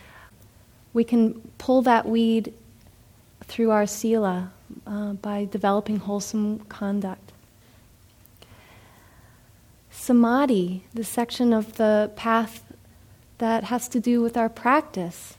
we 0.93 1.05
can 1.05 1.35
pull 1.59 1.83
that 1.83 2.07
weed 2.07 2.53
through 3.45 3.71
our 3.71 3.87
sila 3.87 4.53
uh, 4.87 5.13
by 5.15 5.45
developing 5.45 5.99
wholesome 5.99 6.61
conduct. 6.61 7.33
Samadhi, 9.91 10.85
the 10.95 11.05
section 11.05 11.53
of 11.53 11.77
the 11.77 12.11
path 12.17 12.63
that 13.39 13.65
has 13.65 13.89
to 13.89 14.01
do 14.01 14.21
with 14.21 14.37
our 14.37 14.49
practice, 14.49 15.36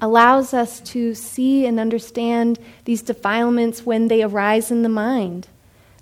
allows 0.00 0.54
us 0.54 0.80
to 0.80 1.14
see 1.14 1.66
and 1.66 1.80
understand 1.80 2.58
these 2.84 3.02
defilements 3.02 3.84
when 3.84 4.08
they 4.08 4.22
arise 4.22 4.70
in 4.70 4.82
the 4.82 4.88
mind, 4.88 5.48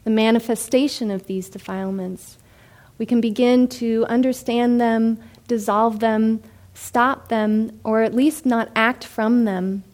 the 0.04 0.10
manifestation 0.10 1.10
of 1.10 1.26
these 1.26 1.48
defilements. 1.48 2.38
We 2.98 3.06
can 3.06 3.20
begin 3.20 3.68
to 3.68 4.06
understand 4.08 4.80
them, 4.80 5.18
dissolve 5.48 6.00
them, 6.00 6.42
stop 6.74 7.28
them, 7.28 7.78
or 7.84 8.02
at 8.02 8.14
least 8.14 8.46
not 8.46 8.70
act 8.74 9.04
from 9.04 9.44
them 9.44 9.84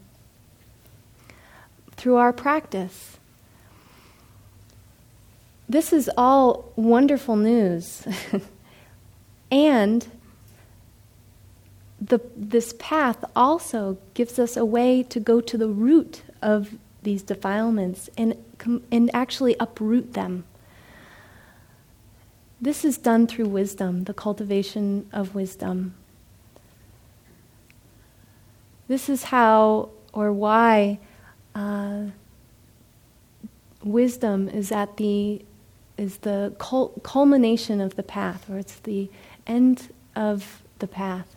through 1.97 2.17
our 2.17 2.33
practice. 2.33 3.19
This 5.69 5.93
is 5.93 6.11
all 6.17 6.73
wonderful 6.77 7.37
news. 7.37 8.07
and 9.51 10.07
the, 12.07 12.21
this 12.37 12.75
path 12.79 13.25
also 13.37 13.99
gives 14.15 14.39
us 14.39 14.57
a 14.57 14.65
way 14.65 15.03
to 15.05 15.21
go 15.21 15.41
to 15.41 15.57
the 15.57 15.69
root 15.69 16.23
of 16.41 16.75
these 17.03 17.23
defilements 17.23 18.11
and, 18.17 18.37
and 18.91 19.11
actually 19.15 19.55
uproot 19.61 20.15
them. 20.15 20.45
This 22.61 22.85
is 22.85 22.99
done 22.99 23.27
through 23.27 23.49
wisdom, 23.49 24.05
the 24.05 24.15
cultivation 24.15 25.09
of 25.13 25.35
wisdom. 25.35 25.95
This 28.89 29.09
is 29.09 29.25
how 29.25 29.91
or 30.13 30.33
why 30.33 30.99
uh, 31.55 32.07
wisdom 33.83 34.49
is 34.49 34.71
at 34.73 34.97
the 34.97 35.45
is 35.99 36.19
the 36.19 36.55
cul- 36.59 36.93
culmination 37.03 37.81
of 37.81 37.97
the 37.97 38.03
path, 38.03 38.49
or 38.49 38.59
it's 38.59 38.77
the 38.77 39.11
end 39.47 39.93
of 40.17 40.63
the 40.79 40.87
path. 40.87 41.37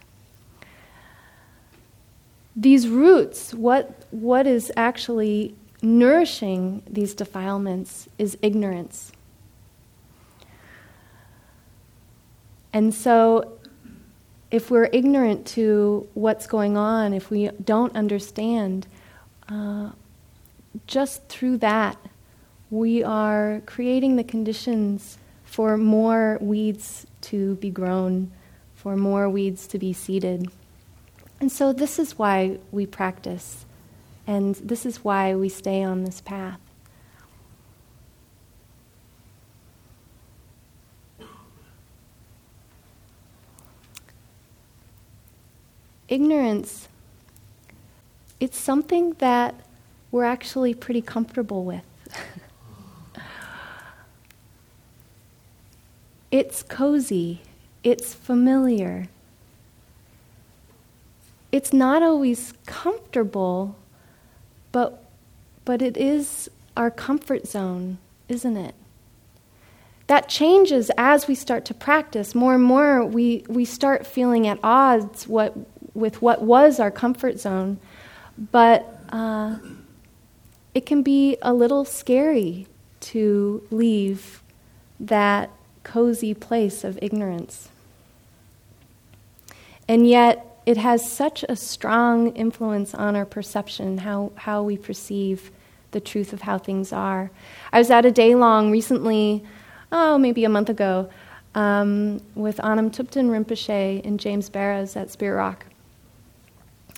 These 2.56 2.88
roots, 2.88 3.54
what 3.54 4.06
what 4.12 4.48
is 4.48 4.72
actually 4.78 5.56
nourishing 5.82 6.82
these 6.90 7.14
defilements 7.14 8.08
is 8.18 8.38
ignorance. 8.42 9.12
And 12.72 12.94
so 12.94 13.58
if 14.52 14.72
we're 14.72 14.90
ignorant 14.92 15.46
to 15.48 16.08
what's 16.14 16.48
going 16.48 16.78
on, 16.78 17.14
if 17.14 17.30
we 17.30 17.50
don't 17.64 17.96
understand, 17.96 18.88
uh, 19.50 19.92
just 20.88 21.28
through 21.28 21.58
that, 21.58 21.98
we 22.70 23.04
are 23.04 23.62
creating 23.66 24.16
the 24.16 24.24
conditions 24.24 25.18
for 25.44 25.78
more 25.78 26.38
weeds 26.42 27.06
to 27.22 27.56
be 27.56 27.70
grown, 27.70 28.32
for 28.74 28.96
more 28.96 29.30
weeds 29.30 29.68
to 29.68 29.80
be 29.80 29.94
seeded. 29.94 30.50
And 31.46 31.52
so, 31.52 31.72
this 31.72 32.00
is 32.00 32.18
why 32.18 32.58
we 32.72 32.88
practice, 32.88 33.68
and 34.26 34.56
this 34.56 34.84
is 34.84 35.04
why 35.04 35.36
we 35.36 35.48
stay 35.48 35.84
on 35.84 36.04
this 36.04 36.20
path. 36.20 36.60
ignorance, 46.08 46.88
it's 48.40 48.58
something 48.58 49.12
that 49.20 49.54
we're 50.10 50.26
actually 50.26 50.74
pretty 50.74 51.04
comfortable 51.04 51.64
with. 51.64 51.84
it's 56.32 56.64
cozy, 56.64 57.44
it's 57.84 58.16
familiar. 58.16 59.10
It's 61.56 61.72
not 61.72 62.04
always 62.04 62.52
comfortable, 62.66 63.78
but, 64.74 65.06
but 65.64 65.82
it 65.82 65.96
is 65.96 66.50
our 66.76 66.92
comfort 66.92 67.48
zone, 67.48 67.98
isn't 68.28 68.58
it? 68.58 68.76
That 70.08 70.28
changes 70.28 70.92
as 70.98 71.30
we 71.30 71.34
start 71.36 71.64
to 71.64 71.74
practice. 71.74 72.36
More 72.36 72.56
and 72.56 72.64
more, 72.64 73.06
we, 73.06 73.46
we 73.48 73.64
start 73.64 74.06
feeling 74.06 74.46
at 74.46 74.60
odds 74.64 75.30
what, 75.30 75.56
with 75.94 76.22
what 76.22 76.42
was 76.42 76.78
our 76.78 76.92
comfort 76.92 77.40
zone, 77.40 77.80
but 78.52 79.00
uh, 79.08 79.56
it 80.74 80.86
can 80.86 81.04
be 81.04 81.38
a 81.42 81.54
little 81.54 81.86
scary 81.86 82.68
to 83.00 83.66
leave 83.72 84.44
that 85.00 85.52
cozy 85.84 86.34
place 86.34 86.84
of 86.84 87.00
ignorance. 87.02 87.70
And 89.88 90.06
yet, 90.06 90.52
it 90.66 90.78
has 90.78 91.10
such 91.10 91.44
a 91.48 91.56
strong 91.56 92.30
influence 92.36 92.96
on 92.96 93.16
our 93.16 93.26
perception, 93.26 94.00
how, 94.00 94.32
how 94.36 94.64
we 94.64 94.78
perceive 94.78 95.52
the 95.92 96.00
truth 96.00 96.34
of 96.34 96.42
how 96.42 96.58
things 96.58 96.92
are. 96.92 97.30
I 97.72 97.80
was 97.80 97.92
at 97.92 98.06
a 98.06 98.12
day 98.12 98.36
long 98.36 98.72
recently, 98.72 99.44
oh, 99.92 100.18
maybe 100.18 100.44
a 100.44 100.50
month 100.50 100.70
ago, 100.70 101.10
um, 101.54 102.22
with 102.34 102.64
Anam 102.64 102.92
Thupten 102.92 103.30
Rinpoche 103.30 104.06
and 104.06 104.20
James 104.20 104.50
Baraz 104.50 104.98
at 104.98 105.12
Spirit 105.12 105.38
Rock. 105.38 105.66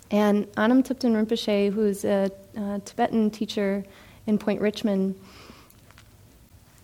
And 0.10 0.48
Anam 0.56 0.82
Thupten 0.82 1.14
Rinpoche, 1.14 1.72
who's 1.72 2.06
a, 2.06 2.32
a 2.56 2.82
Tibetan 2.86 3.30
teacher 3.30 3.84
in 4.26 4.38
Point 4.38 4.62
Richmond, 4.62 5.20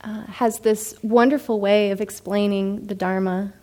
uh, 0.01 0.25
has 0.25 0.59
this 0.59 0.95
wonderful 1.01 1.61
way 1.61 1.91
of 1.91 2.01
explaining 2.01 2.87
the 2.87 2.95
Dharma 2.95 3.53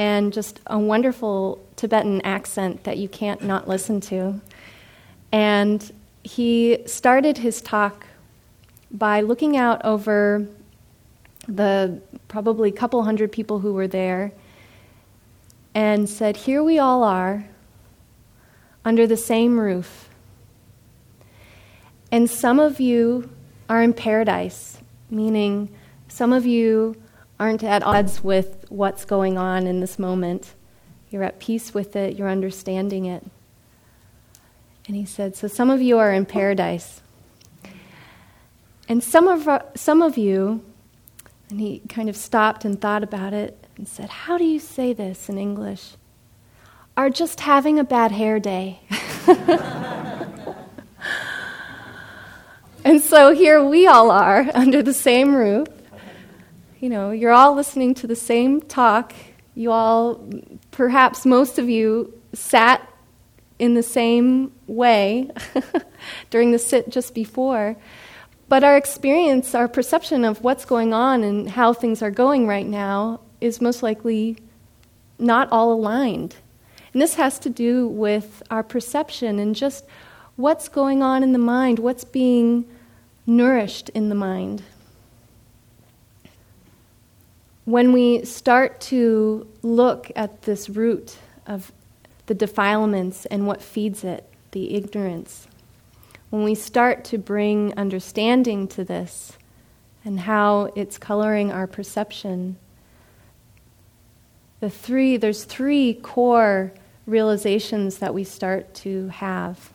and 0.00 0.32
just 0.32 0.60
a 0.66 0.78
wonderful 0.78 1.62
Tibetan 1.76 2.22
accent 2.22 2.84
that 2.84 2.96
you 2.96 3.06
can't 3.06 3.42
not 3.44 3.68
listen 3.68 4.00
to. 4.00 4.40
And 5.30 5.92
he 6.24 6.78
started 6.86 7.36
his 7.36 7.60
talk 7.60 8.06
by 8.90 9.20
looking 9.20 9.58
out 9.58 9.84
over 9.84 10.46
the 11.46 12.00
probably 12.28 12.72
couple 12.72 13.02
hundred 13.02 13.30
people 13.30 13.58
who 13.58 13.74
were 13.74 13.86
there 13.86 14.32
and 15.74 16.08
said, 16.08 16.34
Here 16.34 16.62
we 16.62 16.78
all 16.78 17.04
are 17.04 17.44
under 18.86 19.06
the 19.06 19.18
same 19.18 19.60
roof. 19.60 20.08
And 22.10 22.30
some 22.30 22.58
of 22.58 22.80
you 22.80 23.28
are 23.68 23.82
in 23.82 23.92
paradise, 23.92 24.78
meaning 25.10 25.68
some 26.08 26.32
of 26.32 26.46
you 26.46 26.96
aren't 27.40 27.64
at 27.64 27.82
odds 27.82 28.22
with 28.22 28.66
what's 28.68 29.04
going 29.04 29.36
on 29.36 29.66
in 29.66 29.80
this 29.80 29.98
moment. 29.98 30.54
You're 31.10 31.24
at 31.24 31.40
peace 31.40 31.74
with 31.74 31.96
it, 31.96 32.16
you're 32.16 32.28
understanding 32.28 33.06
it. 33.06 33.26
And 34.86 34.94
he 34.94 35.04
said, 35.04 35.34
So 35.34 35.48
some 35.48 35.70
of 35.70 35.82
you 35.82 35.98
are 35.98 36.12
in 36.12 36.26
paradise. 36.26 37.00
And 38.88 39.02
some 39.02 39.26
of, 39.26 39.48
some 39.74 40.02
of 40.02 40.16
you, 40.16 40.64
and 41.48 41.58
he 41.58 41.80
kind 41.88 42.08
of 42.08 42.16
stopped 42.16 42.64
and 42.64 42.80
thought 42.80 43.02
about 43.02 43.32
it 43.32 43.66
and 43.76 43.88
said, 43.88 44.08
How 44.08 44.38
do 44.38 44.44
you 44.44 44.60
say 44.60 44.92
this 44.92 45.28
in 45.28 45.36
English? 45.36 45.94
are 46.96 47.08
just 47.08 47.40
having 47.40 47.78
a 47.78 47.84
bad 47.84 48.12
hair 48.12 48.38
day. 48.38 48.78
and 52.84 53.00
so 53.00 53.32
here 53.34 53.64
we 53.64 53.86
all 53.86 54.10
are 54.10 54.46
under 54.54 54.82
the 54.82 54.92
same 54.92 55.34
roof. 55.34 55.66
You 56.80 56.88
know, 56.88 57.10
you're 57.10 57.30
all 57.30 57.54
listening 57.54 57.92
to 57.96 58.06
the 58.06 58.16
same 58.16 58.62
talk. 58.62 59.12
You 59.54 59.70
all, 59.70 60.26
perhaps 60.70 61.26
most 61.26 61.58
of 61.58 61.68
you, 61.68 62.18
sat 62.32 62.88
in 63.58 63.74
the 63.74 63.82
same 63.82 64.50
way 64.66 65.30
during 66.30 66.52
the 66.52 66.58
sit 66.58 66.88
just 66.88 67.14
before. 67.14 67.76
But 68.48 68.64
our 68.64 68.78
experience, 68.78 69.54
our 69.54 69.68
perception 69.68 70.24
of 70.24 70.42
what's 70.42 70.64
going 70.64 70.94
on 70.94 71.22
and 71.22 71.50
how 71.50 71.74
things 71.74 72.00
are 72.00 72.10
going 72.10 72.46
right 72.46 72.66
now 72.66 73.20
is 73.42 73.60
most 73.60 73.82
likely 73.82 74.38
not 75.18 75.52
all 75.52 75.74
aligned. 75.74 76.36
And 76.94 77.02
this 77.02 77.16
has 77.16 77.38
to 77.40 77.50
do 77.50 77.88
with 77.88 78.42
our 78.50 78.62
perception 78.62 79.38
and 79.38 79.54
just 79.54 79.84
what's 80.36 80.70
going 80.70 81.02
on 81.02 81.22
in 81.22 81.32
the 81.32 81.38
mind, 81.38 81.78
what's 81.78 82.04
being 82.04 82.64
nourished 83.26 83.90
in 83.90 84.08
the 84.08 84.14
mind. 84.14 84.62
When 87.70 87.92
we 87.92 88.24
start 88.24 88.80
to 88.80 89.46
look 89.62 90.10
at 90.16 90.42
this 90.42 90.68
root 90.68 91.16
of 91.46 91.70
the 92.26 92.34
defilements 92.34 93.26
and 93.26 93.46
what 93.46 93.62
feeds 93.62 94.02
it, 94.02 94.28
the 94.50 94.74
ignorance, 94.74 95.46
when 96.30 96.42
we 96.42 96.56
start 96.56 97.04
to 97.04 97.16
bring 97.16 97.72
understanding 97.78 98.66
to 98.66 98.82
this 98.82 99.38
and 100.04 100.18
how 100.18 100.72
it's 100.74 100.98
coloring 100.98 101.52
our 101.52 101.68
perception, 101.68 102.56
the 104.58 104.68
three, 104.68 105.16
there's 105.16 105.44
three 105.44 105.94
core 105.94 106.72
realizations 107.06 107.98
that 107.98 108.12
we 108.12 108.24
start 108.24 108.74
to 108.74 109.06
have. 109.10 109.70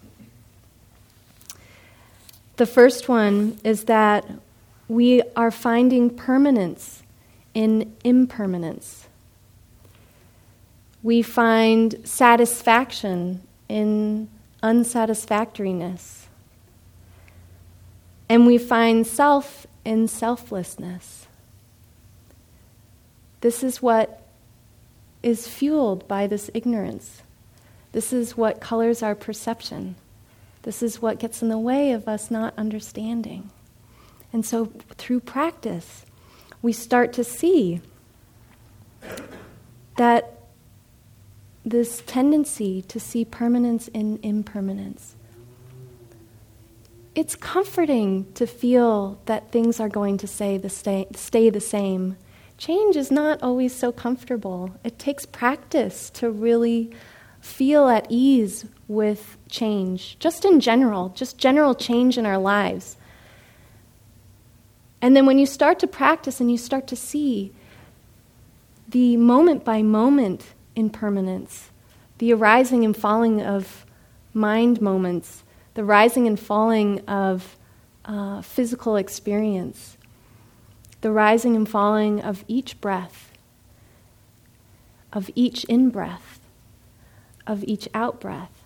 The 2.58 2.66
first 2.66 3.08
one 3.08 3.58
is 3.64 3.86
that 3.86 4.30
we 4.90 5.22
are 5.38 5.50
finding 5.50 6.10
permanence 6.10 7.04
in 7.56 7.96
impermanence. 8.04 9.08
We 11.02 11.24
find 11.24 11.96
satisfaction 12.04 13.42
in 13.68 14.30
unsatisfactoriness. 14.62 16.28
And 18.30 18.46
we 18.46 18.58
find 18.58 19.08
self 19.08 19.66
in 19.84 20.08
selflessness. 20.08 21.28
This 23.42 23.64
is 23.64 23.82
what 23.82 24.24
is 25.22 25.48
fueled 25.48 26.08
by 26.08 26.28
this 26.28 26.50
ignorance. 26.54 27.22
This 27.92 28.12
is 28.12 28.36
what 28.36 28.60
colors 28.60 29.04
our 29.04 29.16
perception. 29.16 29.96
This 30.64 30.82
is 30.82 31.02
what 31.02 31.20
gets 31.20 31.44
in 31.44 31.50
the 31.50 31.60
way 31.60 31.92
of 31.92 32.08
us 32.08 32.32
not 32.32 32.56
understanding. 32.58 33.52
And 34.34 34.44
so, 34.44 34.72
through 34.98 35.20
practice, 35.22 36.06
we 36.66 36.74
start 36.74 37.14
to 37.14 37.24
see 37.24 37.80
that 39.98 40.40
this 41.64 42.02
tendency 42.08 42.82
to 42.82 43.00
see 43.00 43.24
permanence 43.24 43.88
in 43.90 44.20
impermanence. 44.24 45.16
It's 47.14 47.36
comforting 47.36 48.26
to 48.34 48.48
feel 48.48 49.20
that 49.28 49.52
things 49.52 49.80
are 49.80 49.88
going 49.88 50.18
to 50.18 50.28
stay 50.28 50.58
the, 50.58 50.70
stay, 50.72 51.06
stay 51.14 51.52
the 51.52 51.62
same. 51.62 52.18
Change 52.58 52.96
is 52.96 53.12
not 53.12 53.44
always 53.44 53.74
so 53.76 53.92
comfortable. 53.92 54.72
It 54.84 54.98
takes 54.98 55.28
practice 55.28 56.10
to 56.16 56.32
really 56.32 56.90
feel 57.42 57.90
at 57.90 58.08
ease 58.10 58.66
with 58.88 59.38
change, 59.52 60.18
just 60.18 60.44
in 60.44 60.60
general, 60.60 61.10
just 61.10 61.38
general 61.38 61.76
change 61.76 62.18
in 62.18 62.26
our 62.26 62.40
lives. 62.40 62.98
And 65.06 65.16
then 65.16 65.28
when 65.28 65.38
you 65.38 65.46
start 65.46 65.78
to 65.82 65.88
practice 65.88 66.40
and 66.40 66.50
you 66.50 66.58
start 66.58 66.88
to 66.88 66.96
see 66.96 67.52
the 68.90 69.18
moment 69.18 69.64
by 69.64 69.84
moment 69.84 70.56
impermanence, 70.76 71.70
the 72.18 72.34
arising 72.34 72.84
and 72.84 72.98
falling 72.98 73.40
of 73.40 73.86
mind 74.34 74.82
moments, 74.82 75.44
the 75.76 75.84
rising 75.84 76.26
and 76.26 76.40
falling 76.40 77.02
of 77.02 77.56
uh, 78.06 78.42
physical 78.42 78.96
experience, 78.96 79.96
the 81.02 81.12
rising 81.12 81.56
and 81.56 81.70
falling 81.70 82.20
of 82.20 82.44
each 82.48 82.82
breath, 82.82 83.32
of 85.14 85.30
each 85.36 85.66
in 85.66 85.92
breath, 85.92 86.40
of 87.46 87.64
each 87.66 87.88
out 87.94 88.20
breath. 88.20 88.64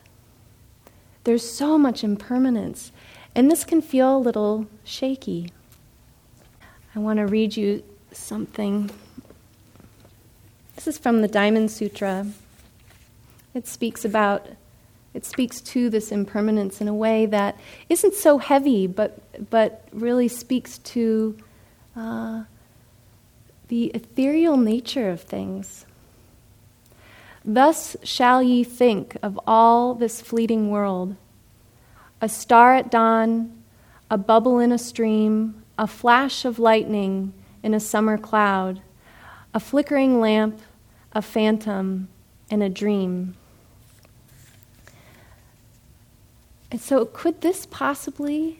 There's 1.25 1.51
so 1.51 1.77
much 1.77 2.01
impermanence, 2.01 2.93
and 3.35 3.51
this 3.51 3.65
can 3.65 3.81
feel 3.81 4.15
a 4.15 4.17
little 4.17 4.67
shaky. 4.85 5.51
I 6.95 6.99
want 6.99 7.17
to 7.17 7.27
read 7.27 7.55
you 7.55 7.83
something 8.11 8.89
this 10.79 10.87
is 10.87 10.97
from 10.97 11.21
the 11.21 11.27
Diamond 11.27 11.71
Sutra. 11.71 12.25
It 13.53 13.67
speaks 13.67 14.05
about, 14.05 14.47
it 15.13 15.25
speaks 15.25 15.59
to 15.59 15.89
this 15.89 16.09
impermanence 16.09 16.79
in 16.79 16.87
a 16.87 16.93
way 16.93 17.25
that 17.25 17.59
isn't 17.89 18.13
so 18.13 18.37
heavy, 18.37 18.87
but, 18.87 19.49
but 19.49 19.83
really 19.91 20.29
speaks 20.29 20.77
to 20.77 21.37
uh, 21.97 22.43
the 23.67 23.87
ethereal 23.87 24.55
nature 24.55 25.09
of 25.09 25.19
things. 25.19 25.85
Thus 27.43 27.97
shall 28.01 28.41
ye 28.41 28.63
think 28.63 29.17
of 29.21 29.37
all 29.45 29.95
this 29.95 30.21
fleeting 30.21 30.69
world 30.69 31.17
a 32.21 32.29
star 32.29 32.75
at 32.75 32.89
dawn, 32.89 33.51
a 34.09 34.17
bubble 34.17 34.59
in 34.59 34.71
a 34.71 34.77
stream, 34.77 35.61
a 35.79 35.87
flash 35.87 36.45
of 36.45 36.59
lightning 36.59 37.33
in 37.63 37.73
a 37.73 37.79
summer 37.79 38.19
cloud, 38.19 38.81
a 39.53 39.59
flickering 39.59 40.19
lamp 40.21 40.59
a 41.11 41.21
phantom, 41.21 42.07
and 42.51 42.61
a 42.61 42.69
dream. 42.69 43.35
And 46.71 46.79
so, 46.79 47.05
could 47.05 47.41
this 47.41 47.65
possibly 47.65 48.59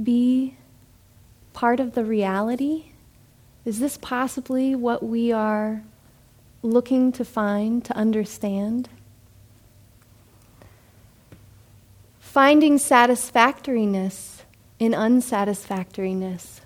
be 0.00 0.56
part 1.52 1.80
of 1.80 1.94
the 1.94 2.04
reality? 2.04 2.86
Is 3.64 3.80
this 3.80 3.96
possibly 3.96 4.74
what 4.74 5.02
we 5.02 5.32
are 5.32 5.82
looking 6.62 7.10
to 7.12 7.24
find, 7.24 7.84
to 7.84 7.96
understand? 7.96 8.88
Finding 12.20 12.78
satisfactoriness 12.78 14.41
in 14.82 14.94
unsatisfactoriness. 14.94 16.60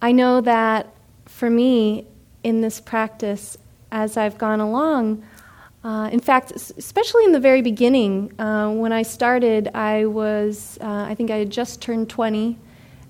I 0.00 0.12
know 0.12 0.40
that 0.40 0.94
for 1.26 1.50
me, 1.50 2.06
in 2.42 2.62
this 2.62 2.80
practice 2.80 3.58
as 3.92 4.16
I've 4.16 4.38
gone 4.38 4.60
along. 4.60 5.22
Uh, 5.84 6.08
in 6.10 6.20
fact, 6.20 6.52
especially 6.52 7.24
in 7.24 7.32
the 7.32 7.40
very 7.40 7.60
beginning, 7.60 8.32
uh, 8.40 8.70
when 8.70 8.94
I 8.94 9.02
started, 9.02 9.68
I 9.74 10.06
was, 10.06 10.78
uh, 10.80 10.86
I 10.86 11.14
think 11.14 11.30
I 11.30 11.36
had 11.36 11.50
just 11.50 11.82
turned 11.82 12.08
20 12.08 12.56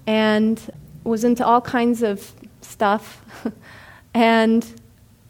and 0.08 0.60
was 1.04 1.22
into 1.22 1.46
all 1.46 1.60
kinds 1.60 2.02
of 2.02 2.32
stuff. 2.60 3.24
and 4.14 4.66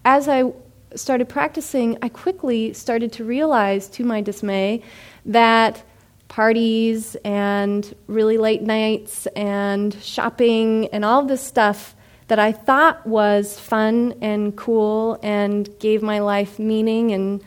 as 0.03 0.27
I 0.27 0.51
started 0.95 1.29
practicing, 1.29 1.95
I 2.01 2.09
quickly 2.09 2.73
started 2.73 3.11
to 3.13 3.23
realize, 3.23 3.87
to 3.89 4.03
my 4.03 4.19
dismay, 4.19 4.81
that 5.27 5.83
parties 6.29 7.15
and 7.25 7.93
really 8.07 8.37
late 8.37 8.61
nights 8.61 9.27
and 9.35 9.93
shopping 10.01 10.87
and 10.93 11.03
all 11.03 11.23
this 11.25 11.43
stuff 11.43 11.95
that 12.27 12.39
I 12.39 12.51
thought 12.51 13.05
was 13.05 13.59
fun 13.59 14.13
and 14.21 14.55
cool 14.55 15.19
and 15.21 15.67
gave 15.79 16.01
my 16.01 16.19
life 16.19 16.57
meaning 16.59 17.11
and 17.11 17.43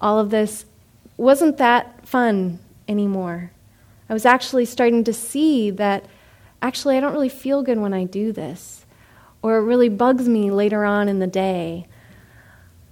all 0.00 0.18
of 0.18 0.30
this 0.30 0.64
wasn't 1.16 1.58
that 1.58 2.06
fun 2.06 2.58
anymore. 2.88 3.50
I 4.08 4.12
was 4.12 4.24
actually 4.24 4.64
starting 4.64 5.04
to 5.04 5.12
see 5.12 5.70
that 5.72 6.06
actually 6.60 6.96
I 6.96 7.00
don't 7.00 7.12
really 7.12 7.28
feel 7.28 7.62
good 7.62 7.78
when 7.78 7.92
I 7.92 8.04
do 8.04 8.32
this, 8.32 8.86
or 9.42 9.56
it 9.58 9.62
really 9.62 9.88
bugs 9.88 10.28
me 10.28 10.50
later 10.50 10.84
on 10.84 11.08
in 11.08 11.18
the 11.18 11.26
day, 11.26 11.86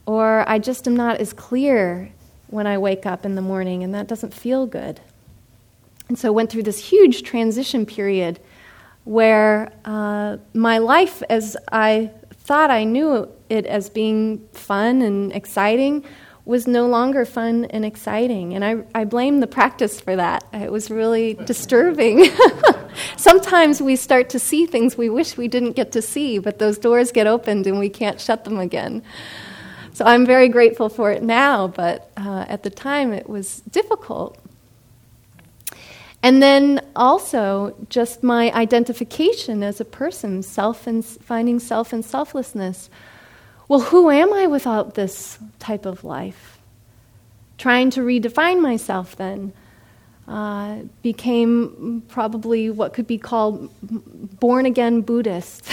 or 0.06 0.48
I 0.48 0.58
just 0.58 0.86
am 0.88 0.96
not 0.96 1.18
as 1.18 1.32
clear 1.32 2.12
when 2.48 2.66
I 2.66 2.78
wake 2.78 3.06
up 3.06 3.24
in 3.24 3.36
the 3.36 3.42
morning, 3.42 3.84
and 3.84 3.94
that 3.94 4.08
doesn't 4.08 4.34
feel 4.34 4.66
good. 4.66 5.00
And 6.10 6.18
so 6.18 6.32
went 6.32 6.50
through 6.50 6.64
this 6.64 6.90
huge 6.90 7.22
transition 7.22 7.86
period 7.86 8.40
where 9.04 9.72
uh, 9.84 10.38
my 10.54 10.78
life, 10.78 11.22
as 11.30 11.56
I 11.70 12.10
thought 12.32 12.68
I 12.68 12.82
knew 12.82 13.30
it 13.48 13.64
as 13.64 13.88
being 13.88 14.44
fun 14.52 15.02
and 15.02 15.32
exciting, 15.32 16.04
was 16.44 16.66
no 16.66 16.88
longer 16.88 17.24
fun 17.24 17.66
and 17.66 17.84
exciting. 17.84 18.54
And 18.54 18.64
I, 18.64 18.82
I 18.92 19.04
blame 19.04 19.38
the 19.38 19.46
practice 19.46 20.00
for 20.00 20.16
that. 20.16 20.42
It 20.52 20.72
was 20.72 20.90
really 20.90 21.34
disturbing. 21.34 22.28
Sometimes 23.16 23.80
we 23.80 23.94
start 23.94 24.30
to 24.30 24.40
see 24.40 24.66
things 24.66 24.98
we 24.98 25.08
wish 25.08 25.36
we 25.36 25.46
didn't 25.46 25.76
get 25.76 25.92
to 25.92 26.02
see, 26.02 26.40
but 26.40 26.58
those 26.58 26.76
doors 26.76 27.12
get 27.12 27.28
opened 27.28 27.68
and 27.68 27.78
we 27.78 27.88
can't 27.88 28.20
shut 28.20 28.42
them 28.42 28.58
again. 28.58 29.04
So 29.92 30.04
I'm 30.04 30.26
very 30.26 30.48
grateful 30.48 30.88
for 30.88 31.12
it 31.12 31.22
now, 31.22 31.68
but 31.68 32.10
uh, 32.16 32.46
at 32.48 32.64
the 32.64 32.70
time 32.70 33.12
it 33.12 33.28
was 33.28 33.60
difficult. 33.70 34.36
And 36.22 36.42
then 36.42 36.80
also 36.94 37.74
just 37.88 38.22
my 38.22 38.52
identification 38.52 39.62
as 39.62 39.80
a 39.80 39.84
person, 39.84 40.42
self 40.42 40.86
and 40.86 41.04
finding 41.04 41.58
self 41.58 41.92
and 41.92 42.04
selflessness. 42.04 42.90
Well, 43.68 43.80
who 43.80 44.10
am 44.10 44.32
I 44.32 44.46
without 44.46 44.94
this 44.94 45.38
type 45.58 45.86
of 45.86 46.04
life? 46.04 46.58
Trying 47.56 47.90
to 47.90 48.00
redefine 48.00 48.60
myself 48.60 49.16
then 49.16 49.52
uh, 50.28 50.80
became 51.02 52.02
probably 52.08 52.68
what 52.70 52.92
could 52.92 53.06
be 53.06 53.16
called 53.18 53.70
born 54.40 54.66
again 54.66 55.00
Buddhist. 55.00 55.66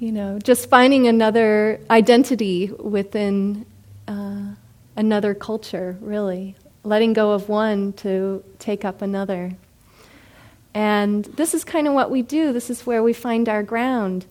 you 0.00 0.10
know, 0.10 0.38
just 0.40 0.68
finding 0.68 1.06
another 1.06 1.80
identity 1.90 2.72
within 2.78 3.66
uh, 4.08 4.46
another 4.96 5.34
culture, 5.34 5.96
really 6.00 6.56
letting 6.84 7.12
go 7.12 7.32
of 7.32 7.48
one 7.48 7.92
to 7.94 8.42
take 8.58 8.84
up 8.84 9.02
another. 9.02 9.52
And 10.74 11.24
this 11.24 11.54
is 11.54 11.64
kind 11.64 11.88
of 11.88 11.94
what 11.94 12.10
we 12.10 12.22
do. 12.22 12.52
This 12.52 12.70
is 12.70 12.86
where 12.86 13.02
we 13.02 13.12
find 13.12 13.48
our 13.48 13.62
ground 13.62 14.26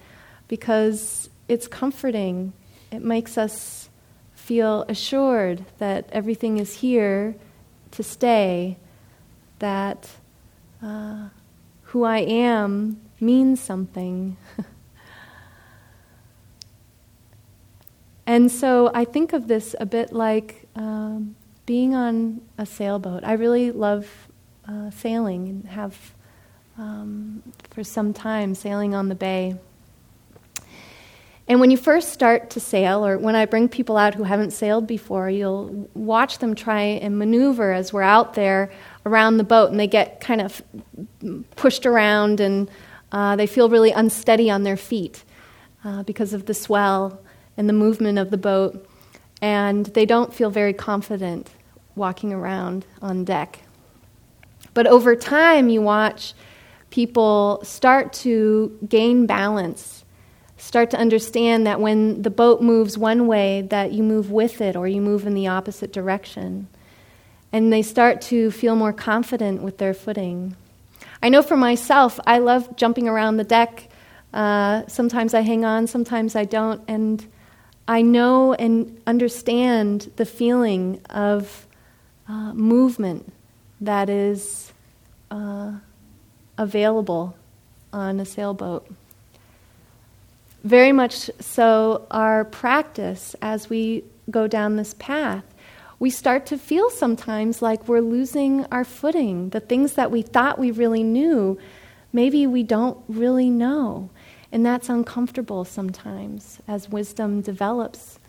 because 0.47 1.29
it's 1.47 1.67
comforting. 1.67 2.53
It 2.91 3.01
makes 3.01 3.37
us 3.37 3.89
feel 4.33 4.85
assured 4.87 5.65
that 5.77 6.07
everything 6.11 6.57
is 6.57 6.75
here 6.75 7.35
to 7.91 8.03
stay, 8.03 8.77
that 9.59 10.09
uh, 10.81 11.29
who 11.83 12.03
I 12.03 12.19
am 12.19 13.01
means 13.19 13.59
something. 13.59 14.37
and 18.25 18.51
so 18.51 18.91
I 18.93 19.03
think 19.03 19.33
of 19.33 19.47
this 19.47 19.75
a 19.79 19.85
bit 19.85 20.13
like 20.13 20.67
um, 20.75 21.35
being 21.67 21.93
on 21.93 22.41
a 22.57 22.65
sailboat. 22.65 23.23
I 23.23 23.33
really 23.33 23.71
love 23.71 24.07
uh, 24.67 24.89
sailing 24.89 25.49
and 25.49 25.65
have 25.67 26.13
um, 26.77 27.43
for 27.71 27.83
some 27.83 28.13
time 28.13 28.55
sailing 28.55 28.95
on 28.95 29.09
the 29.09 29.15
bay. 29.15 29.55
And 31.49 31.59
when 31.59 31.69
you 31.69 31.77
first 31.77 32.13
start 32.13 32.49
to 32.51 32.59
sail, 32.59 33.05
or 33.05 33.17
when 33.17 33.35
I 33.35 33.45
bring 33.45 33.67
people 33.69 33.97
out 33.97 34.15
who 34.15 34.23
haven't 34.23 34.51
sailed 34.51 34.87
before, 34.87 35.29
you'll 35.29 35.89
watch 35.93 36.39
them 36.39 36.55
try 36.55 36.81
and 36.81 37.19
maneuver 37.19 37.73
as 37.73 37.91
we're 37.93 38.01
out 38.01 38.33
there 38.33 38.71
around 39.05 39.37
the 39.37 39.43
boat, 39.43 39.69
and 39.69 39.79
they 39.79 39.87
get 39.87 40.21
kind 40.21 40.41
of 40.41 40.61
pushed 41.55 41.85
around 41.85 42.39
and 42.39 42.69
uh, 43.11 43.35
they 43.35 43.47
feel 43.47 43.69
really 43.69 43.91
unsteady 43.91 44.49
on 44.49 44.63
their 44.63 44.77
feet 44.77 45.23
uh, 45.83 46.03
because 46.03 46.33
of 46.33 46.45
the 46.45 46.53
swell 46.53 47.21
and 47.57 47.67
the 47.67 47.73
movement 47.73 48.17
of 48.17 48.29
the 48.29 48.37
boat, 48.37 48.87
and 49.41 49.87
they 49.87 50.05
don't 50.05 50.33
feel 50.33 50.49
very 50.49 50.73
confident 50.73 51.49
walking 51.97 52.31
around 52.31 52.85
on 53.01 53.25
deck. 53.25 53.61
But 54.73 54.87
over 54.87 55.15
time, 55.15 55.69
you 55.69 55.81
watch 55.81 56.33
people 56.89 57.59
start 57.63 58.13
to 58.13 58.77
gain 58.87 59.25
balance 59.25 59.97
start 60.57 60.89
to 60.89 60.97
understand 60.97 61.67
that 61.67 61.79
when 61.79 62.21
the 62.23 62.29
boat 62.29 62.61
moves 62.61 62.97
one 62.97 63.27
way 63.27 63.61
that 63.61 63.91
you 63.91 64.03
move 64.03 64.31
with 64.31 64.59
it 64.59 64.75
or 64.75 64.87
you 64.87 64.99
move 64.99 65.25
in 65.25 65.33
the 65.33 65.47
opposite 65.47 65.93
direction. 65.93 66.67
And 67.53 67.71
they 67.71 67.81
start 67.81 68.21
to 68.23 68.51
feel 68.51 68.75
more 68.75 68.91
confident 68.91 69.61
with 69.61 69.77
their 69.77 69.93
footing. 69.93 70.55
I 71.21 71.29
know 71.29 71.41
for 71.41 71.57
myself 71.57 72.19
i 72.27 72.39
love 72.39 72.75
jumping 72.75 73.07
around 73.07 73.37
the 73.37 73.43
deck. 73.43 73.87
Uh, 74.33 74.85
sometimes 74.87 75.33
i 75.33 75.41
hang 75.41 75.63
on 75.63 75.87
sometimes 75.87 76.35
i 76.35 76.43
don't. 76.43 76.81
And 76.87 77.25
i 77.87 78.01
know 78.01 78.53
and 78.53 78.99
understand 79.05 80.11
the 80.15 80.25
feeling 80.25 80.99
of 81.09 81.66
uh, 82.27 82.53
movement 82.53 83.31
that 83.81 84.09
is 84.09 84.73
uh, 85.31 85.73
available 86.57 87.35
on 87.93 88.19
a 88.19 88.25
sailboat 88.25 88.89
very 90.67 90.91
much 90.91 91.31
so 91.39 92.05
our 92.11 92.43
practice 92.43 93.35
as 93.41 93.69
we 93.69 94.03
go 94.29 94.47
down 94.47 94.75
this 94.75 94.93
path. 94.99 95.43
We 95.99 96.09
start 96.09 96.45
to 96.47 96.57
feel 96.57 96.89
sometimes 96.89 97.61
like 97.61 97.87
we're 97.87 98.01
losing 98.01 98.65
our 98.65 98.83
footing. 98.83 99.49
The 99.49 99.61
things 99.61 99.93
that 99.93 100.11
we 100.11 100.21
thought 100.21 100.59
we 100.59 100.71
really 100.71 101.03
knew, 101.03 101.57
maybe 102.11 102.45
we 102.45 102.63
don't 102.63 102.97
really 103.07 103.49
know. 103.49 104.09
And 104.51 104.65
that's 104.65 104.89
uncomfortable 104.89 105.65
sometimes 105.65 106.59
as 106.67 106.89
wisdom 106.89 107.41
develops. 107.41 108.19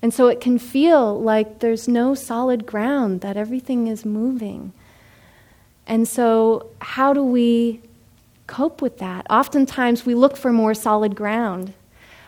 And 0.00 0.14
so 0.14 0.28
it 0.28 0.40
can 0.40 0.58
feel 0.58 1.20
like 1.20 1.58
there's 1.58 1.88
no 1.88 2.14
solid 2.14 2.66
ground, 2.66 3.20
that 3.22 3.36
everything 3.36 3.88
is 3.88 4.04
moving. 4.04 4.72
And 5.86 6.06
so, 6.06 6.70
how 6.80 7.12
do 7.12 7.22
we 7.22 7.80
cope 8.48 8.82
with 8.82 8.98
that. 8.98 9.24
Oftentimes 9.30 10.04
we 10.04 10.16
look 10.16 10.36
for 10.36 10.52
more 10.52 10.74
solid 10.74 11.14
ground. 11.14 11.74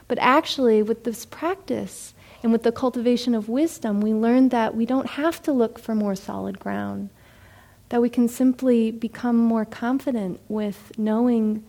But 0.06 0.18
actually, 0.20 0.82
with 0.82 1.02
this 1.02 1.26
practice 1.26 2.14
and 2.44 2.52
with 2.52 2.62
the 2.62 2.70
cultivation 2.70 3.34
of 3.34 3.48
wisdom, 3.48 4.00
we 4.00 4.14
learn 4.14 4.50
that 4.50 4.76
we 4.76 4.86
don't 4.86 5.08
have 5.08 5.42
to 5.42 5.52
look 5.52 5.80
for 5.80 5.94
more 5.94 6.14
solid 6.14 6.60
ground, 6.60 7.10
that 7.88 8.00
we 8.00 8.08
can 8.08 8.28
simply 8.28 8.92
become 8.92 9.36
more 9.36 9.64
confident 9.64 10.38
with 10.48 10.92
knowing 10.96 11.64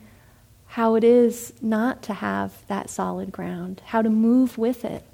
how 0.68 0.94
it 0.94 1.04
is 1.04 1.52
not 1.60 2.02
to 2.02 2.14
have 2.14 2.66
that 2.68 2.88
solid 2.88 3.32
ground, 3.32 3.82
how 3.86 4.02
to 4.02 4.10
move 4.10 4.56
with 4.56 4.84
it, 4.84 5.04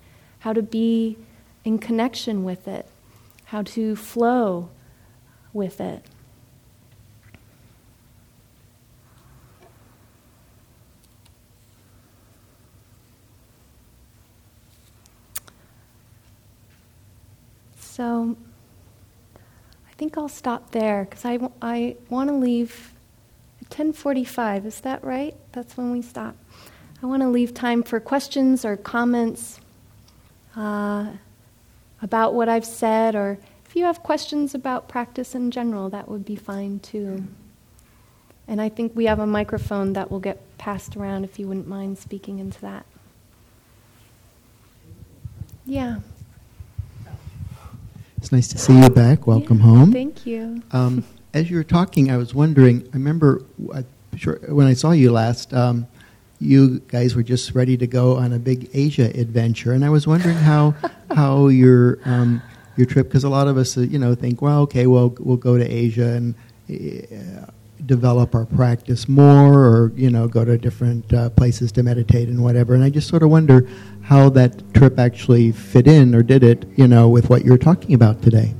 how 0.41 0.53
to 0.53 0.63
be 0.63 1.17
in 1.65 1.79
connection 1.79 2.45
with 2.45 2.69
it, 2.69 2.87
how 3.47 3.63
to 3.63 3.97
flow 3.97 4.71
with 5.53 5.81
it. 5.81 6.05
So 17.99 18.37
I 19.89 19.93
think 19.97 20.17
I'll 20.17 20.29
stop 20.29 20.71
there 20.71 21.05
because 21.05 21.25
I, 21.25 21.97
want 22.09 22.31
to 22.31 22.37
leave 22.37 22.93
10:45. 23.71 24.67
Is 24.67 24.81
that 24.83 25.03
right? 25.03 25.35
That's 25.51 25.77
when 25.77 25.91
we 25.91 26.01
stop. 26.01 26.37
I 27.03 27.07
want 27.07 27.23
to 27.23 27.29
leave 27.29 27.55
time 27.55 27.83
for 27.83 27.99
questions 27.99 28.65
or 28.65 28.77
comments 28.77 29.59
uh, 30.57 31.13
about 32.03 32.35
what 32.35 32.49
I've 32.49 32.65
said, 32.65 33.15
or 33.15 33.39
if 33.67 33.77
you 33.77 33.85
have 33.85 34.03
questions 34.03 34.55
about 34.55 34.89
practice 34.89 35.35
in 35.35 35.51
general, 35.51 35.89
that 35.91 36.09
would 36.09 36.25
be 36.25 36.37
fine 36.37 36.81
too. 36.81 37.25
And 38.47 38.61
I 38.63 38.69
think 38.69 38.97
we 38.97 39.05
have 39.05 39.19
a 39.19 39.27
microphone 39.27 39.93
that 39.93 40.11
will 40.11 40.21
get 40.21 40.41
passed 40.57 40.97
around 40.97 41.25
if 41.25 41.39
you 41.39 41.47
wouldn't 41.47 41.69
mind 41.69 41.99
speaking 41.99 42.39
into 42.39 42.61
that. 42.63 42.87
Yeah. 45.67 45.99
It's 48.17 48.33
nice 48.33 48.49
to 48.49 48.59
see 48.59 48.81
you 48.81 48.89
back. 48.89 49.27
Welcome 49.27 49.59
yeah, 49.59 49.65
home. 49.65 49.93
Thank 49.93 50.27
you. 50.27 50.63
Um, 50.73 51.05
as 51.35 51.51
you 51.51 51.57
were 51.57 51.65
talking, 51.65 52.11
I 52.11 52.17
was 52.17 52.35
wondering. 52.35 52.83
I 52.87 52.97
remember 52.97 53.43
sure, 54.17 54.39
when 54.49 54.67
I 54.67 54.73
saw 54.73 54.93
you 54.93 55.13
last. 55.13 55.53
Um, 55.53 55.87
you 56.41 56.81
guys 56.89 57.15
were 57.15 57.23
just 57.23 57.55
ready 57.55 57.77
to 57.77 57.87
go 57.87 58.17
on 58.17 58.33
a 58.33 58.39
big 58.39 58.71
Asia 58.75 59.11
adventure, 59.19 59.73
and 59.73 59.85
I 59.85 59.91
was 59.91 60.07
wondering 60.07 60.37
how 60.37 60.75
how 61.15 61.49
your 61.49 61.99
um, 62.05 62.43
your 62.77 62.87
trip 62.87 63.09
because 63.09 63.25
a 63.25 63.29
lot 63.29 63.49
of 63.49 63.57
us 63.57 63.77
uh, 63.77 63.83
you 63.83 63.99
know 63.99 64.15
think 64.15 64.41
well 64.43 64.61
okay 64.63 64.87
well 64.87 65.15
we'll 65.19 65.37
go 65.37 65.59
to 65.59 65.65
Asia 65.65 66.09
and 66.09 66.35
uh, 66.71 67.47
develop 67.87 68.35
our 68.35 68.45
practice 68.45 69.09
more 69.09 69.55
or 69.55 69.93
you 69.97 70.11
know 70.11 70.29
go 70.29 70.45
to 70.45 70.59
different 70.59 71.13
uh, 71.13 71.31
places 71.31 71.73
to 71.73 71.83
meditate 71.83 72.29
and 72.29 72.43
whatever 72.43 72.75
and 72.75 72.85
I 72.85 72.91
just 72.91 73.09
sort 73.09 73.23
of 73.23 73.31
wonder 73.31 73.67
how 74.09 74.31
that 74.31 74.73
trip 74.73 74.99
actually 74.99 75.53
fit 75.53 75.87
in, 75.87 76.15
or 76.15 76.23
did 76.23 76.43
it, 76.43 76.65
you 76.77 76.89
know, 76.89 77.11
with 77.11 77.29
what 77.29 77.45
you're 77.45 77.59
talking 77.59 77.93
about 77.95 78.23
today? 78.23 78.55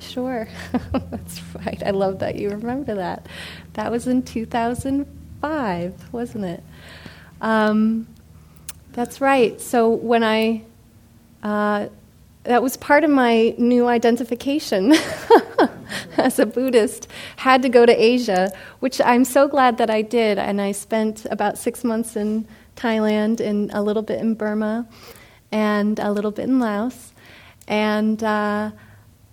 Sure. 0.00 0.46
That's 0.92 1.40
right. 1.54 1.82
I 1.84 1.92
love 1.92 2.18
that 2.18 2.36
you 2.36 2.50
remember 2.50 2.94
that. 2.96 3.26
That 3.72 3.90
was 3.90 4.06
in 4.06 4.22
2005, 4.22 6.12
wasn't 6.12 6.44
it? 6.44 6.62
Um, 7.42 8.06
that's 8.92 9.20
right. 9.20 9.60
So 9.60 9.90
when 9.90 10.22
I, 10.22 10.62
uh, 11.42 11.88
that 12.44 12.62
was 12.62 12.76
part 12.76 13.04
of 13.04 13.10
my 13.10 13.54
new 13.58 13.86
identification 13.86 14.94
as 16.16 16.38
a 16.38 16.46
Buddhist, 16.46 17.08
had 17.36 17.62
to 17.62 17.68
go 17.68 17.84
to 17.84 17.92
Asia, 17.92 18.52
which 18.80 19.00
I'm 19.00 19.24
so 19.24 19.48
glad 19.48 19.76
that 19.78 19.90
I 19.90 20.02
did. 20.02 20.38
And 20.38 20.60
I 20.60 20.72
spent 20.72 21.26
about 21.30 21.58
six 21.58 21.84
months 21.84 22.16
in 22.16 22.46
Thailand 22.76 23.40
and 23.40 23.70
a 23.72 23.82
little 23.82 24.02
bit 24.02 24.20
in 24.20 24.34
Burma 24.34 24.86
and 25.50 25.98
a 25.98 26.10
little 26.10 26.30
bit 26.30 26.44
in 26.44 26.60
Laos. 26.60 27.12
And 27.68 28.22
uh, 28.22 28.70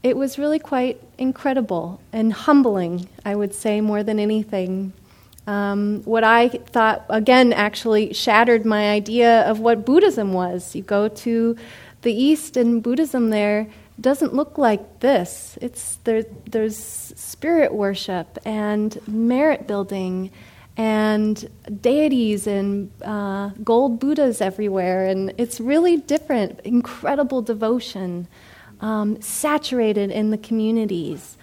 it 0.03 0.17
was 0.17 0.39
really 0.39 0.59
quite 0.59 1.01
incredible 1.17 2.01
and 2.11 2.33
humbling, 2.33 3.07
I 3.25 3.35
would 3.35 3.53
say, 3.53 3.81
more 3.81 4.03
than 4.03 4.19
anything. 4.19 4.93
Um, 5.49 6.03
what 6.03 6.23
I 6.23 6.49
thought, 6.49 7.05
again, 7.09 7.53
actually 7.53 8.13
shattered 8.13 8.67
my 8.67 8.91
idea 8.91 9.41
of 9.49 9.59
what 9.59 9.83
Buddhism 9.83 10.31
was. 10.31 10.75
You 10.75 10.83
go 10.83 11.07
to 11.07 11.55
the 12.03 12.13
East, 12.13 12.55
and 12.55 12.83
Buddhism 12.83 13.31
there 13.31 13.65
doesn't 13.99 14.35
look 14.35 14.59
like 14.59 14.99
this. 14.99 15.57
It's 15.59 15.95
there, 16.03 16.21
there's 16.45 16.77
spirit 16.77 17.73
worship 17.73 18.37
and 18.45 18.99
merit 19.07 19.65
building 19.65 20.29
and 20.77 21.49
deities 21.81 22.45
and 22.45 22.91
uh, 23.01 23.49
gold 23.63 23.99
Buddhas 23.99 24.41
everywhere. 24.41 25.07
And 25.07 25.33
it's 25.39 25.59
really 25.59 25.97
different, 25.97 26.59
incredible 26.59 27.41
devotion, 27.41 28.27
um, 28.81 29.19
saturated 29.19 30.11
in 30.11 30.29
the 30.29 30.37
communities. 30.37 31.37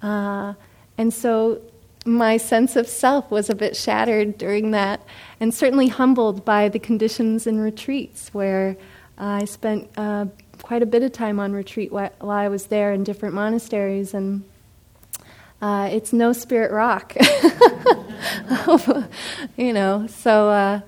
Uh, 0.00 0.54
and 0.96 1.12
so 1.12 1.60
my 2.04 2.36
sense 2.36 2.76
of 2.76 2.88
self 2.88 3.30
was 3.30 3.50
a 3.50 3.54
bit 3.54 3.76
shattered 3.76 4.38
during 4.38 4.70
that, 4.72 5.00
and 5.40 5.52
certainly 5.52 5.88
humbled 5.88 6.44
by 6.44 6.68
the 6.68 6.78
conditions 6.78 7.46
in 7.46 7.60
retreats 7.60 8.32
where 8.32 8.76
I 9.18 9.44
spent 9.44 9.90
uh, 9.96 10.26
quite 10.62 10.82
a 10.82 10.86
bit 10.86 11.02
of 11.02 11.12
time 11.12 11.40
on 11.40 11.52
retreat 11.52 11.92
while 11.92 12.30
I 12.30 12.48
was 12.48 12.66
there 12.66 12.92
in 12.92 13.04
different 13.04 13.34
monasteries 13.34 14.14
and 14.14 14.44
uh, 15.60 15.88
it's 15.90 16.12
no 16.12 16.32
spirit 16.32 16.70
rock. 16.70 17.16
you 19.56 19.72
know, 19.72 20.06
so 20.06 20.50
uh, 20.50 20.80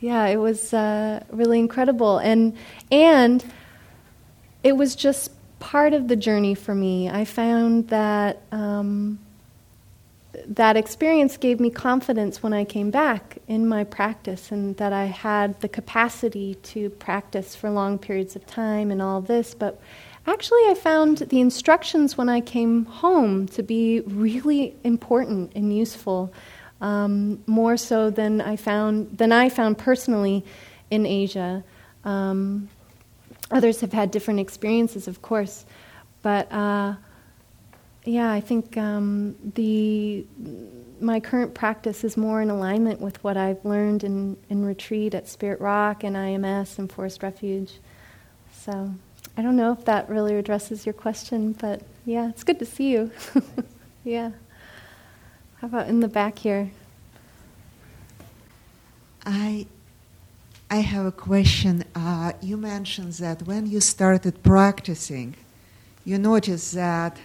yeah, 0.00 0.26
it 0.26 0.36
was 0.36 0.74
uh, 0.74 1.24
really 1.30 1.58
incredible, 1.58 2.18
and 2.18 2.54
and 2.90 3.42
it 4.62 4.76
was 4.76 4.94
just 4.94 5.30
part 5.60 5.94
of 5.94 6.08
the 6.08 6.16
journey 6.16 6.54
for 6.54 6.74
me. 6.74 7.08
I 7.08 7.24
found 7.24 7.88
that 7.88 8.42
um, 8.52 9.18
that 10.46 10.76
experience 10.76 11.36
gave 11.36 11.60
me 11.60 11.70
confidence 11.70 12.42
when 12.42 12.52
I 12.52 12.64
came 12.64 12.90
back 12.90 13.38
in 13.48 13.68
my 13.68 13.84
practice, 13.84 14.50
and 14.50 14.76
that 14.76 14.92
I 14.92 15.06
had 15.06 15.60
the 15.60 15.68
capacity 15.68 16.54
to 16.56 16.90
practice 16.90 17.54
for 17.54 17.70
long 17.70 17.98
periods 17.98 18.36
of 18.36 18.46
time 18.46 18.90
and 18.90 19.02
all 19.02 19.20
this, 19.20 19.54
but 19.54 19.80
Actually, 20.26 20.60
I 20.68 20.74
found 20.74 21.18
the 21.18 21.40
instructions 21.40 22.16
when 22.16 22.28
I 22.28 22.40
came 22.40 22.84
home 22.84 23.48
to 23.48 23.62
be 23.62 24.00
really 24.00 24.76
important 24.84 25.50
and 25.56 25.76
useful, 25.76 26.32
um, 26.80 27.42
more 27.46 27.76
so 27.76 28.08
than 28.08 28.40
I 28.40 28.54
found 28.54 29.18
than 29.18 29.32
I 29.32 29.48
found 29.48 29.78
personally 29.78 30.44
in 30.90 31.06
Asia. 31.06 31.64
Um, 32.04 32.68
others 33.50 33.80
have 33.80 33.92
had 33.92 34.12
different 34.12 34.38
experiences, 34.38 35.08
of 35.08 35.22
course, 35.22 35.64
but 36.22 36.50
uh, 36.52 36.94
yeah, 38.04 38.32
I 38.32 38.40
think 38.40 38.76
um, 38.76 39.36
the 39.54 40.26
my 41.00 41.20
current 41.20 41.54
practice 41.54 42.04
is 42.04 42.16
more 42.16 42.40
in 42.40 42.50
alignment 42.50 43.00
with 43.00 43.22
what 43.24 43.36
I've 43.36 43.64
learned 43.64 44.04
in, 44.04 44.36
in 44.48 44.64
retreat 44.64 45.14
at 45.14 45.28
Spirit 45.28 45.60
Rock 45.60 46.04
and 46.04 46.14
IMS 46.14 46.78
and 46.78 46.90
Forest 46.90 47.22
Refuge. 47.22 47.72
So 48.52 48.94
I 49.36 49.42
don't 49.42 49.56
know 49.56 49.72
if 49.72 49.84
that 49.86 50.08
really 50.08 50.36
addresses 50.36 50.86
your 50.86 50.92
question, 50.92 51.52
but 51.52 51.82
yeah, 52.06 52.28
it's 52.28 52.44
good 52.44 52.58
to 52.60 52.64
see 52.64 52.90
you. 52.92 53.10
yeah. 54.04 54.30
How 55.56 55.66
about 55.66 55.88
in 55.88 56.00
the 56.00 56.08
back 56.08 56.38
here? 56.38 56.70
I 59.24 59.66
I 60.70 60.76
have 60.76 61.06
a 61.06 61.12
question. 61.12 61.84
Uh, 61.94 62.32
you 62.40 62.56
mentioned 62.56 63.12
that 63.14 63.42
when 63.42 63.66
you 63.66 63.80
started 63.80 64.42
practicing, 64.42 65.34
you 66.04 66.18
noticed 66.18 66.72
that 66.72 67.18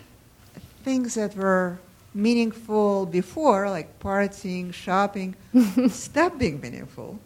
things 0.87 1.15
that 1.15 1.35
were 1.35 1.77
meaningful 2.13 3.05
before, 3.05 3.69
like 3.69 3.89
partying, 3.99 4.73
shopping, 4.73 5.35
stopped 5.89 6.39
being 6.39 6.61
meaningful. 6.61 7.19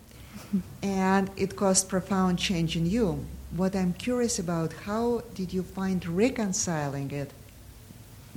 And 0.81 1.29
it 1.37 1.55
caused 1.55 1.87
profound 1.87 2.39
change 2.39 2.75
in 2.75 2.87
you. 2.87 3.23
What 3.55 3.75
I'm 3.75 3.93
curious 3.93 4.39
about, 4.39 4.73
how 4.87 5.21
did 5.35 5.53
you 5.53 5.61
find 5.61 5.99
reconciling 6.07 7.11
it 7.11 7.29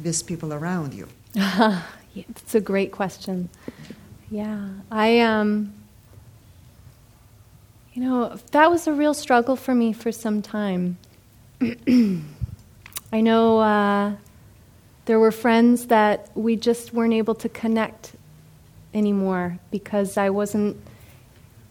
with 0.04 0.26
people 0.26 0.52
around 0.52 0.92
you? 0.92 1.08
it's 2.14 2.54
a 2.54 2.60
great 2.60 2.92
question. 2.92 3.48
Yeah, 4.30 4.60
I 4.90 5.20
um, 5.20 5.72
you 7.94 8.02
know, 8.04 8.36
that 8.50 8.70
was 8.70 8.86
a 8.86 8.92
real 8.92 9.14
struggle 9.14 9.56
for 9.56 9.74
me 9.74 9.94
for 9.94 10.12
some 10.12 10.42
time. 10.42 10.98
I 13.16 13.20
know 13.28 13.60
uh, 13.60 14.12
there 15.06 15.18
were 15.18 15.32
friends 15.32 15.86
that 15.88 16.30
we 16.34 16.56
just 16.56 16.92
weren't 16.92 17.12
able 17.12 17.34
to 17.34 17.48
connect 17.48 18.12
anymore 18.92 19.58
because 19.70 20.16
I 20.16 20.30
wasn't 20.30 20.76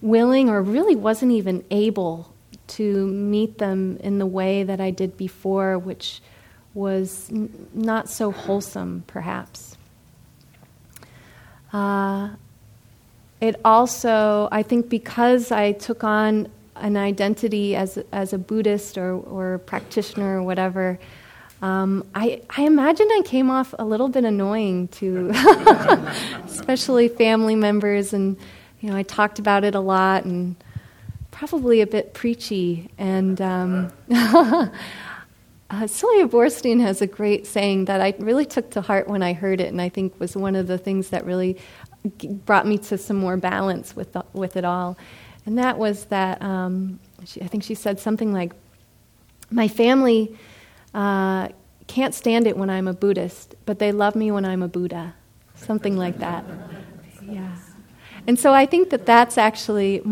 willing 0.00 0.48
or 0.48 0.62
really 0.62 0.94
wasn't 0.94 1.32
even 1.32 1.64
able 1.70 2.32
to 2.66 3.06
meet 3.06 3.58
them 3.58 3.98
in 4.00 4.18
the 4.18 4.26
way 4.26 4.62
that 4.62 4.80
I 4.80 4.90
did 4.90 5.16
before, 5.16 5.78
which 5.78 6.20
was 6.74 7.30
n- 7.30 7.68
not 7.72 8.08
so 8.08 8.30
wholesome, 8.30 9.04
perhaps. 9.06 9.76
Uh, 11.72 12.30
it 13.40 13.60
also, 13.64 14.48
I 14.52 14.62
think, 14.62 14.88
because 14.88 15.50
I 15.50 15.72
took 15.72 16.04
on 16.04 16.48
an 16.76 16.96
identity 16.96 17.76
as, 17.76 17.98
as 18.12 18.32
a 18.32 18.38
Buddhist 18.38 18.96
or, 18.96 19.14
or 19.14 19.58
practitioner 19.58 20.38
or 20.38 20.42
whatever, 20.42 20.98
um, 21.64 22.06
I, 22.14 22.42
I 22.50 22.64
imagine 22.64 23.08
I 23.10 23.22
came 23.24 23.48
off 23.48 23.74
a 23.78 23.86
little 23.86 24.10
bit 24.10 24.24
annoying 24.24 24.88
to 24.88 25.30
especially 26.44 27.08
family 27.08 27.54
members, 27.54 28.12
and 28.12 28.36
you 28.82 28.90
know 28.90 28.96
I 28.96 29.02
talked 29.02 29.38
about 29.38 29.64
it 29.64 29.74
a 29.74 29.80
lot 29.80 30.26
and 30.26 30.56
probably 31.30 31.80
a 31.80 31.86
bit 31.86 32.12
preachy. 32.12 32.90
And 32.98 33.40
um, 33.40 33.90
uh, 34.14 34.68
Sylvia 35.86 36.28
Boorstein 36.28 36.82
has 36.82 37.00
a 37.00 37.06
great 37.06 37.46
saying 37.46 37.86
that 37.86 38.02
I 38.02 38.14
really 38.18 38.44
took 38.44 38.72
to 38.72 38.82
heart 38.82 39.08
when 39.08 39.22
I 39.22 39.32
heard 39.32 39.62
it, 39.62 39.68
and 39.68 39.80
I 39.80 39.88
think 39.88 40.20
was 40.20 40.36
one 40.36 40.56
of 40.56 40.66
the 40.66 40.76
things 40.76 41.08
that 41.08 41.24
really 41.24 41.56
brought 42.44 42.66
me 42.66 42.76
to 42.76 42.98
some 42.98 43.16
more 43.16 43.38
balance 43.38 43.96
with, 43.96 44.12
the, 44.12 44.22
with 44.34 44.58
it 44.58 44.66
all. 44.66 44.98
And 45.46 45.56
that 45.56 45.78
was 45.78 46.04
that 46.06 46.42
um, 46.42 47.00
she, 47.24 47.40
I 47.40 47.46
think 47.46 47.62
she 47.64 47.74
said 47.74 48.00
something 48.00 48.34
like, 48.34 48.52
My 49.50 49.66
family 49.66 50.36
uh, 50.94 51.48
can't 51.86 52.14
stand 52.14 52.46
it 52.46 52.56
when 52.56 52.70
I'm 52.70 52.88
a 52.88 52.92
Buddhist, 52.92 53.54
but 53.66 53.78
they 53.78 53.92
love 53.92 54.14
me 54.14 54.30
when 54.30 54.44
I'm 54.44 54.62
a 54.62 54.68
Buddha. 54.68 55.14
Something 55.56 55.96
like 55.96 56.18
that. 56.18 56.44
Yeah. 57.22 57.56
And 58.26 58.38
so 58.38 58.54
I 58.54 58.66
think 58.66 58.90
that 58.90 59.04
that's 59.06 59.36
actually 59.36 60.02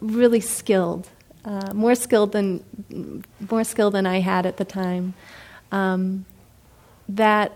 really 0.00 0.40
skilled, 0.40 1.08
uh, 1.44 1.72
more 1.72 1.94
skilled 1.94 2.32
than 2.32 2.64
more 3.50 3.64
skilled 3.64 3.94
than 3.94 4.06
I 4.06 4.20
had 4.20 4.46
at 4.46 4.58
the 4.58 4.64
time. 4.64 5.14
Um, 5.70 6.26
that 7.08 7.52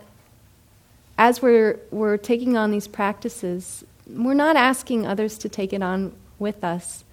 as 1.18 1.42
we're, 1.42 1.80
we're 1.90 2.16
taking 2.16 2.56
on 2.56 2.70
these 2.70 2.88
practices, 2.88 3.84
we're 4.06 4.34
not 4.34 4.56
asking 4.56 5.06
others 5.06 5.38
to 5.38 5.48
take 5.48 5.72
it 5.72 5.82
on 5.82 6.14
with 6.38 6.62
us, 6.62 7.04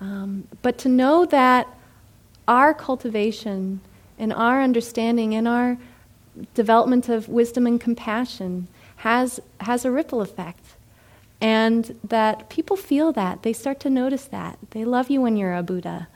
um, 0.00 0.46
but 0.62 0.78
to 0.78 0.88
know 0.88 1.26
that 1.26 1.66
our 2.46 2.72
cultivation 2.72 3.80
and 4.18 4.32
our 4.32 4.62
understanding 4.62 5.34
and 5.34 5.46
our 5.46 5.78
development 6.54 7.08
of 7.08 7.28
wisdom 7.28 7.66
and 7.66 7.80
compassion 7.80 8.68
has, 8.96 9.40
has 9.60 9.84
a 9.84 9.90
ripple 9.90 10.20
effect. 10.20 10.64
And 11.40 11.98
that 12.02 12.48
people 12.48 12.76
feel 12.76 13.12
that. 13.12 13.42
They 13.44 13.52
start 13.52 13.78
to 13.80 13.90
notice 13.90 14.24
that. 14.24 14.58
They 14.70 14.84
love 14.84 15.08
you 15.08 15.20
when 15.20 15.36
you're 15.36 15.54
a 15.54 15.62
Buddha. 15.62 16.08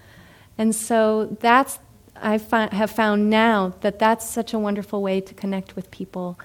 And 0.59 0.75
so 0.75 1.37
that's, 1.41 1.79
I 2.17 2.39
have 2.73 2.91
found 2.91 3.31
now 3.31 3.75
that 3.83 4.01
that's 4.01 4.29
such 4.29 4.53
a 4.53 4.59
wonderful 4.59 5.01
way 5.01 5.21
to 5.21 5.33
connect 5.33 5.77
with 5.77 5.91
people 5.93 6.39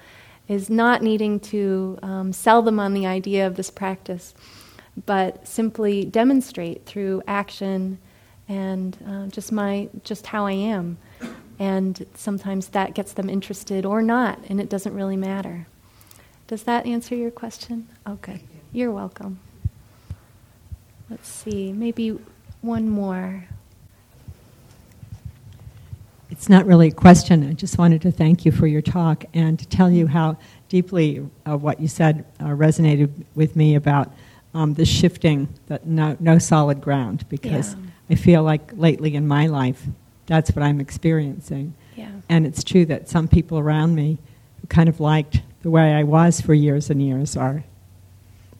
is 0.46 0.70
not 0.70 1.02
needing 1.02 1.38
to 1.38 1.98
um, 2.02 2.32
sell 2.32 2.62
them 2.62 2.80
on 2.80 2.94
the 2.94 3.06
idea 3.06 3.46
of 3.46 3.56
this 3.56 3.70
practice, 3.70 4.34
but 5.06 5.46
simply 5.46 6.04
demonstrate 6.04 6.86
through 6.86 7.22
action 7.26 7.98
and 8.48 8.96
uh, 9.06 9.26
just 9.26 9.52
my 9.52 9.88
just 10.04 10.26
how 10.26 10.46
I 10.46 10.52
am. 10.52 10.96
And 11.58 12.06
sometimes 12.14 12.68
that 12.68 12.94
gets 12.94 13.12
them 13.12 13.28
interested 13.28 13.84
or 13.84 14.00
not, 14.00 14.38
and 14.48 14.60
it 14.60 14.68
doesn't 14.68 14.94
really 14.94 15.16
matter. 15.16 15.66
Does 16.46 16.62
that 16.62 16.86
answer 16.86 17.14
your 17.14 17.30
question? 17.30 17.88
Okay, 18.06 18.42
you're 18.72 18.92
welcome. 18.92 19.40
Let's 21.10 21.28
see, 21.28 21.72
maybe 21.72 22.18
one 22.60 22.88
more. 22.88 23.44
It's 26.30 26.48
not 26.48 26.66
really 26.66 26.88
a 26.88 26.92
question. 26.92 27.48
I 27.48 27.54
just 27.54 27.78
wanted 27.78 28.02
to 28.02 28.12
thank 28.12 28.44
you 28.44 28.52
for 28.52 28.66
your 28.66 28.82
talk 28.82 29.24
and 29.34 29.58
to 29.58 29.66
tell 29.66 29.90
you 29.90 30.06
how 30.06 30.36
deeply 30.68 31.26
uh, 31.46 31.56
what 31.56 31.80
you 31.80 31.88
said 31.88 32.24
uh, 32.38 32.44
resonated 32.46 33.10
with 33.34 33.56
me 33.56 33.74
about 33.74 34.12
um, 34.54 34.74
the 34.74 34.84
shifting, 34.84 35.48
that 35.66 35.86
no, 35.86 36.16
no 36.20 36.38
solid 36.38 36.80
ground, 36.80 37.24
because 37.28 37.74
yeah. 37.74 37.80
I 38.10 38.14
feel 38.14 38.42
like 38.42 38.72
lately 38.76 39.14
in 39.14 39.26
my 39.26 39.46
life, 39.46 39.86
that's 40.28 40.54
what 40.54 40.62
I'm 40.62 40.78
experiencing. 40.78 41.74
Yeah. 41.96 42.10
And 42.28 42.46
it's 42.46 42.62
true 42.62 42.84
that 42.86 43.08
some 43.08 43.26
people 43.26 43.58
around 43.58 43.96
me 43.96 44.18
who 44.60 44.68
kind 44.68 44.88
of 44.88 45.00
liked 45.00 45.42
the 45.62 45.70
way 45.70 45.94
I 45.94 46.04
was 46.04 46.40
for 46.40 46.54
years 46.54 46.90
and 46.90 47.02
years 47.02 47.36
are, 47.36 47.64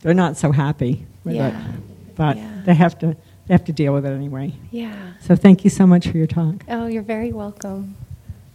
they're 0.00 0.14
not 0.14 0.36
so 0.36 0.50
happy 0.50 1.06
with 1.22 1.36
yeah. 1.36 1.48
it. 1.48 2.16
But 2.16 2.36
yeah. 2.36 2.62
they 2.64 2.74
have 2.74 2.98
to 2.98 3.16
they 3.46 3.54
have 3.54 3.64
to 3.64 3.72
deal 3.72 3.94
with 3.94 4.04
it 4.04 4.10
anyway. 4.10 4.52
Yeah. 4.70 5.12
So 5.20 5.36
thank 5.36 5.64
you 5.64 5.70
so 5.70 5.86
much 5.86 6.08
for 6.08 6.18
your 6.18 6.26
talk. 6.26 6.64
Oh, 6.68 6.86
you're 6.86 7.02
very 7.02 7.32
welcome. 7.32 7.96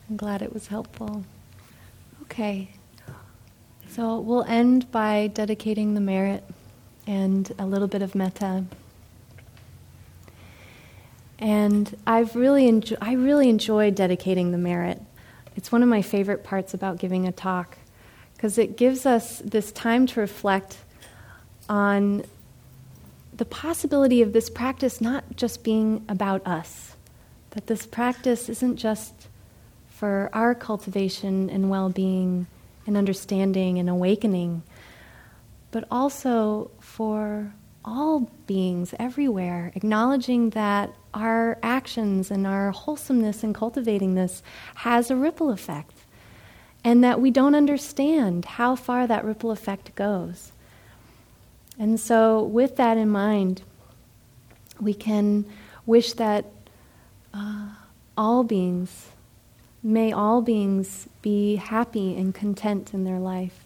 I'm 0.09 0.17
glad 0.17 0.41
it 0.41 0.53
was 0.53 0.67
helpful. 0.67 1.23
Okay. 2.23 2.69
So 3.89 4.19
we'll 4.19 4.43
end 4.43 4.91
by 4.91 5.27
dedicating 5.33 5.93
the 5.93 6.01
merit 6.01 6.43
and 7.07 7.51
a 7.57 7.65
little 7.65 7.87
bit 7.87 8.01
of 8.01 8.15
metta. 8.15 8.65
And 11.43 11.97
I've 12.07 12.37
really 12.37 12.71
enjo- 12.71 12.97
I 13.01 13.15
really 13.15 13.49
enjoy 13.49 13.91
dedicating 13.91 14.53
the 14.53 14.57
merit. 14.57 15.01
It's 15.57 15.73
one 15.73 15.83
of 15.83 15.89
my 15.89 16.01
favorite 16.01 16.45
parts 16.45 16.73
about 16.73 16.99
giving 16.99 17.27
a 17.27 17.33
talk 17.33 17.77
because 18.33 18.57
it 18.57 18.77
gives 18.77 19.05
us 19.05 19.39
this 19.39 19.69
time 19.73 20.07
to 20.07 20.21
reflect 20.21 20.77
on 21.67 22.23
the 23.35 23.43
possibility 23.43 24.21
of 24.21 24.31
this 24.31 24.49
practice 24.49 25.01
not 25.01 25.25
just 25.35 25.65
being 25.65 26.05
about 26.07 26.47
us, 26.47 26.95
that 27.49 27.67
this 27.67 27.85
practice 27.85 28.47
isn't 28.47 28.77
just 28.77 29.13
for 29.89 30.29
our 30.31 30.55
cultivation 30.55 31.49
and 31.49 31.69
well 31.69 31.89
being 31.89 32.47
and 32.87 32.95
understanding 32.95 33.79
and 33.79 33.89
awakening, 33.89 34.63
but 35.71 35.83
also 35.91 36.71
for 36.79 37.53
all 37.83 38.31
beings 38.47 38.95
everywhere, 38.97 39.73
acknowledging 39.75 40.51
that 40.51 40.93
our 41.13 41.57
actions 41.61 42.31
and 42.31 42.47
our 42.47 42.71
wholesomeness 42.71 43.43
in 43.43 43.53
cultivating 43.53 44.15
this 44.15 44.41
has 44.75 45.11
a 45.11 45.15
ripple 45.15 45.49
effect, 45.51 45.93
and 46.83 47.03
that 47.03 47.21
we 47.21 47.31
don't 47.31 47.55
understand 47.55 48.45
how 48.45 48.75
far 48.75 49.07
that 49.07 49.23
ripple 49.23 49.51
effect 49.51 49.95
goes. 49.95 50.51
And 51.79 51.99
so, 51.99 52.43
with 52.43 52.75
that 52.75 52.97
in 52.97 53.09
mind, 53.09 53.63
we 54.79 54.93
can 54.93 55.45
wish 55.85 56.13
that 56.13 56.45
uh, 57.33 57.69
all 58.17 58.43
beings, 58.43 59.09
may 59.81 60.11
all 60.11 60.41
beings 60.41 61.07
be 61.21 61.55
happy 61.55 62.15
and 62.15 62.33
content 62.33 62.93
in 62.93 63.03
their 63.03 63.19
life. 63.19 63.65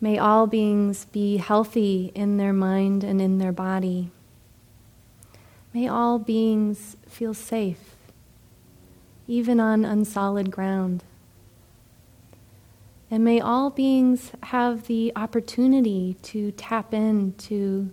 May 0.00 0.18
all 0.18 0.48
beings 0.48 1.04
be 1.06 1.36
healthy 1.36 2.10
in 2.14 2.36
their 2.36 2.52
mind 2.52 3.04
and 3.04 3.20
in 3.22 3.38
their 3.38 3.52
body. 3.52 4.10
May 5.74 5.88
all 5.88 6.18
beings 6.18 6.96
feel 7.06 7.34
safe, 7.34 7.96
even 9.26 9.60
on 9.60 9.84
unsolid 9.84 10.50
ground. 10.50 11.04
And 13.10 13.22
may 13.24 13.40
all 13.40 13.68
beings 13.68 14.32
have 14.44 14.86
the 14.86 15.12
opportunity 15.14 16.16
to 16.22 16.52
tap 16.52 16.94
into 16.94 17.90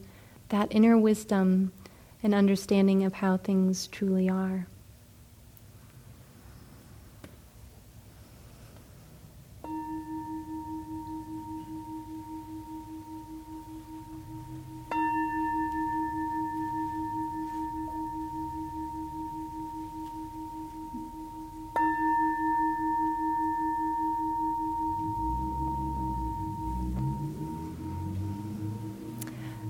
that 0.48 0.70
inner 0.72 0.98
wisdom 0.98 1.74
and 2.24 2.34
understanding 2.34 3.04
of 3.04 3.16
how 3.16 3.36
things 3.36 3.88
truly 3.88 4.30
are. 4.30 4.68